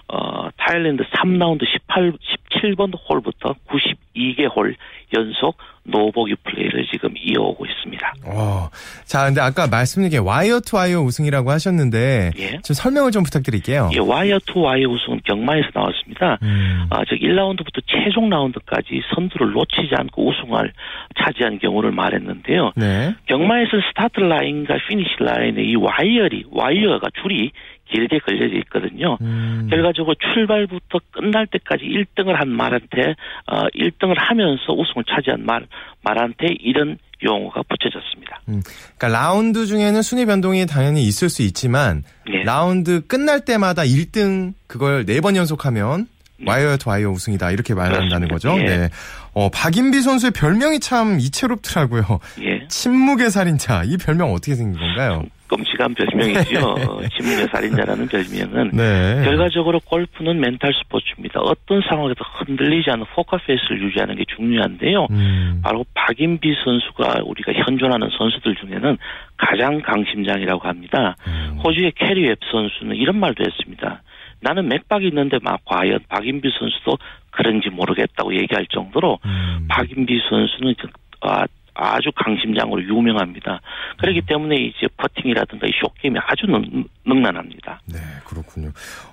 [0.07, 2.13] 어, 타일랜드 3라운드 18,
[2.51, 4.77] 17번 홀부터 92개 홀
[5.15, 8.15] 연속 노보기 플레이를 지금 이어오고 있습니다.
[8.27, 8.69] 어.
[9.05, 12.59] 자, 근데 아까 말씀드린 게 와이어 투 와이어 우승이라고 하셨는데 예.
[12.63, 13.91] 좀 설명을 좀 부탁드릴게요.
[13.93, 16.39] 이 와이어 투 와이어 우승은 경마에서 나왔습니다.
[16.43, 16.87] 음.
[16.91, 20.73] 아, 즉 1라운드부터 최종 라운드까지 선두를 놓치지 않고 우승을
[21.19, 22.73] 차지한 경우를 말했는데요.
[22.77, 23.15] 네.
[23.27, 27.53] 경마에서 스타트 라인과 피니시 라인에 이 와이어리, 와이어가 줄이
[27.93, 29.19] 길게 걸려져 있거든요.
[29.21, 29.67] 음.
[29.71, 33.15] 결과적으로 출발부터 끝날 때까지 1등을 한 말한테,
[33.47, 35.67] 어, 1등을 하면서 우승을 차지한 말,
[36.03, 38.41] 말한테 이런 용어가 붙여졌습니다.
[38.47, 42.43] 그러니까 라운드 중에는 순위 변동이 당연히 있을 수 있지만 네.
[42.45, 46.07] 라운드 끝날 때마다 1등 그걸 네 번 연속하면
[46.47, 48.57] 와이어 투 와이어 우승이다 이렇게 말한다는 거죠.
[48.59, 48.65] 예.
[48.65, 48.89] 네.
[49.33, 52.03] 어, 박인비 선수의 별명이 참 이채롭더라고요.
[52.43, 52.67] 예.
[52.69, 55.25] 침묵의 살인자 이 별명 어떻게 생긴 건가요?
[55.51, 56.61] 끔찍한 별명이죠.
[56.61, 59.23] 어, 침묵의 살인자라는 별명은 네.
[59.25, 61.41] 결과적으로 골프는 멘탈 스포츠입니다.
[61.41, 65.09] 어떤 상황에도 흔들리지 않는 포커페이스를 유지하는 게 중요한데요.
[65.11, 65.61] 음.
[65.63, 68.97] 바로 박인비 선수가 우리가 현존하는 선수들 중에는
[69.37, 71.17] 가장 강심장이라고 합니다.
[71.27, 71.59] 음.
[71.65, 74.03] 호주의 캐리 웹 선수는 이런 말도 했습니다.
[74.41, 76.99] 나는 맥박이 있는데 막 과연 박인비 선수도
[77.31, 79.67] 그런지 모르겠다고 얘기할 정도로 음.
[79.69, 80.75] 박인비 선수는
[81.23, 83.61] 아, 아주 강심장으로 유명합니다.
[83.99, 87.81] 그렇기 때문에 이제 퍼팅이라든가 이 숏게임이 아주 능, 능란합니다.
[87.87, 88.71] 네, 그렇군요.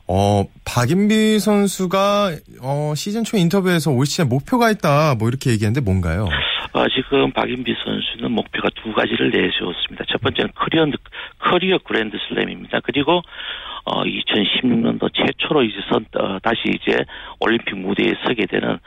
[0.08, 6.28] 어, 박인비 선수가 어, 시즌 초 인터뷰에서 올 시즌 목표가 있다 뭐 이렇게 얘기했는데 뭔가요?
[6.74, 10.06] 어, 지금 박인비 선수는 목표가 두 가지를 내세웠습니다.
[10.10, 10.86] 첫 번째는 커리어,
[11.40, 12.82] 커리어 그랜드 슬램입니다.
[12.84, 13.22] 그리고
[13.88, 16.98] 어, 2016년도 최초로 이제 선, 어, 다시 이제
[17.40, 18.78] 올림픽 무대에 서게 되는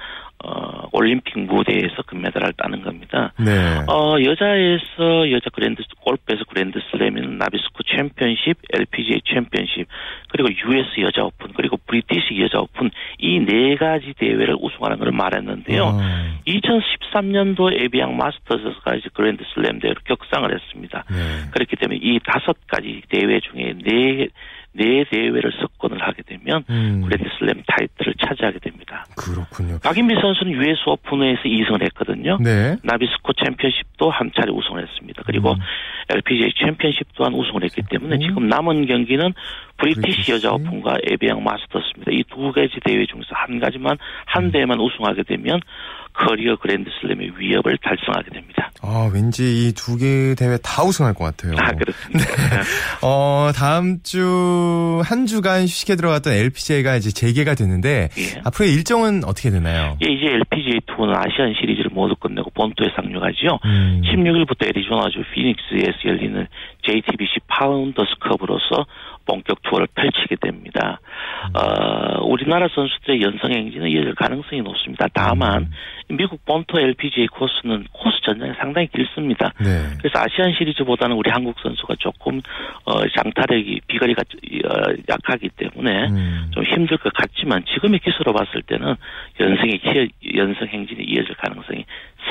[0.43, 3.33] 어, 올림픽 무대에서 금메달을 따는 겁니다.
[3.39, 3.53] 네.
[3.87, 9.87] 어, 여자에서 여자 그랜드 골프에서 그랜드 슬램인 나비스코 챔피언십, LPGA 챔피언십,
[10.31, 15.83] 그리고 US 여자 오픈, 그리고 브리티시 여자 오픈 이 네 가지 대회를 우승하는 걸 말했는데요.
[15.83, 15.99] 어.
[16.47, 21.05] 2013년도 에비앙 마스터즈가 이제 그랜드 슬램 대회로 격상을 했습니다.
[21.11, 21.17] 네.
[21.53, 24.29] 그렇기 때문에 이 다섯 가지 대회 중에 네,
[24.73, 29.05] 네 대회를 석권을 하게 되면 음, 그랜드 슬램 타이틀을 차지하게 됩니다.
[29.17, 29.79] 그렇군요.
[29.83, 32.39] 박인비 선수는 US 오픈에서 2승을 했거든요.
[32.41, 32.77] 네.
[32.85, 35.23] 나비스코 챔피언십도 한 차례 우승을 했습니다.
[35.27, 35.57] 그리고 음.
[36.09, 38.21] LPGA 챔피언십 또한 우승을 했기 때문에 음.
[38.21, 39.33] 지금 남은 경기는
[39.79, 40.33] 브리티시.
[40.33, 42.13] 여자 오픈과 에비앙 마스터스입니다.
[42.13, 43.99] 이 두 가지 대회 중에서 한 가지만 음.
[44.27, 45.61] 한 대회만 우승하게 되면
[46.13, 48.71] 커리어 그랜드 슬램의 위업을 달성하게 됩니다.
[48.83, 51.53] 아, 왠지 이 두 개 대회 다 우승할 것 같아요.
[51.59, 52.25] 아 그렇습니다.
[53.03, 58.41] 어, 다음 주 한 주간 휴식에 들어갔던 LPGA가 이제 재개가 되는데 예.
[58.45, 59.97] 앞으로의 일정은 어떻게 되나요?
[60.07, 63.59] 예, 이제 LPGA 투어는 아시안 시리즈를 모두 끝내고 본토에 상륙하지요.
[63.65, 64.03] 음.
[64.05, 66.47] 16일부터 애리조나주 피닉스에서 열리는
[66.83, 68.87] JTBC 파운더스 컵으로서
[69.27, 70.99] 본격 투어를 펼치게 됩니다.
[71.55, 75.07] 어, 우리나라 선수들의 연승 행진은 이어질 가능성이 높습니다.
[75.13, 75.71] 다만
[76.09, 79.53] 미국 본토 LPGA 코스는 코스 전장이 상당히 길습니다.
[79.61, 79.67] 네.
[79.99, 82.41] 그래서 아시안 시리즈보다는 우리 한국 선수가 조금
[82.85, 86.51] 어, 장타력이 비거리가 어, 약하기 때문에 음.
[86.53, 88.95] 좀 힘들 것 같지만 지금의 기수로 봤을 때는
[89.39, 91.85] 연승이 키- 연승 행진이 이어질 가능성이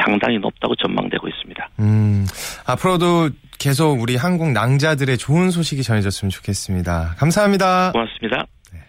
[0.04, 1.70] 상당히 높다고 전망되고 있습니다.
[1.80, 2.26] 음,
[2.68, 3.30] 앞으로도
[3.60, 7.16] 계속 우리 한국 낭자들의 좋은 소식이 전해졌으면 좋겠습니다.
[7.18, 7.91] 감사합니다.
[7.91, 8.47] 고맙습니다.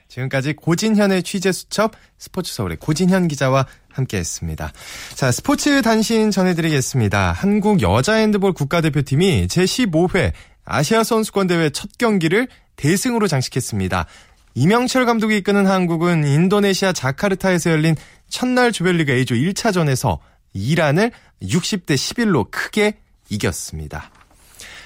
[0.09, 4.73] 지금까지 고진현의 취재 수첩 스포츠 서울의 고진현 기자와 함께했습니다.
[5.15, 7.33] 자, 스포츠 단신 전해드리겠습니다.
[7.33, 10.33] 한국 여자 핸드볼 국가대표팀이 제15회
[10.65, 12.47] 아시아 선수권 대회 첫 경기를
[12.77, 14.07] 대승으로 장식했습니다.
[14.55, 17.97] 이명철 감독이 이끄는 한국은 인도네시아 자카르타에서 열린
[18.29, 20.19] 첫날 조별리그 A조 1차전에서
[20.53, 21.11] 이란을
[21.43, 22.99] 60대 11로 크게
[23.31, 24.11] 이겼습니다.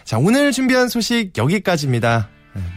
[0.04, 2.28] 자, 오늘 준비한 소식 여기까지입니다.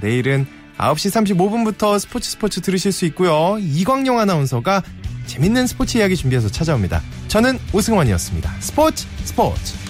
[0.02, 0.48] 내일은
[0.78, 3.58] 9시 35분부터 스포츠 스포츠 들으실 수 있고요.
[3.60, 4.82] 이광용 아나운서가
[5.26, 7.02] 재밌는 스포츠 이야기 준비해서 찾아옵니다.
[7.28, 8.50] 저는 오승원이었습니다.
[8.62, 9.87] 스포츠 스포츠.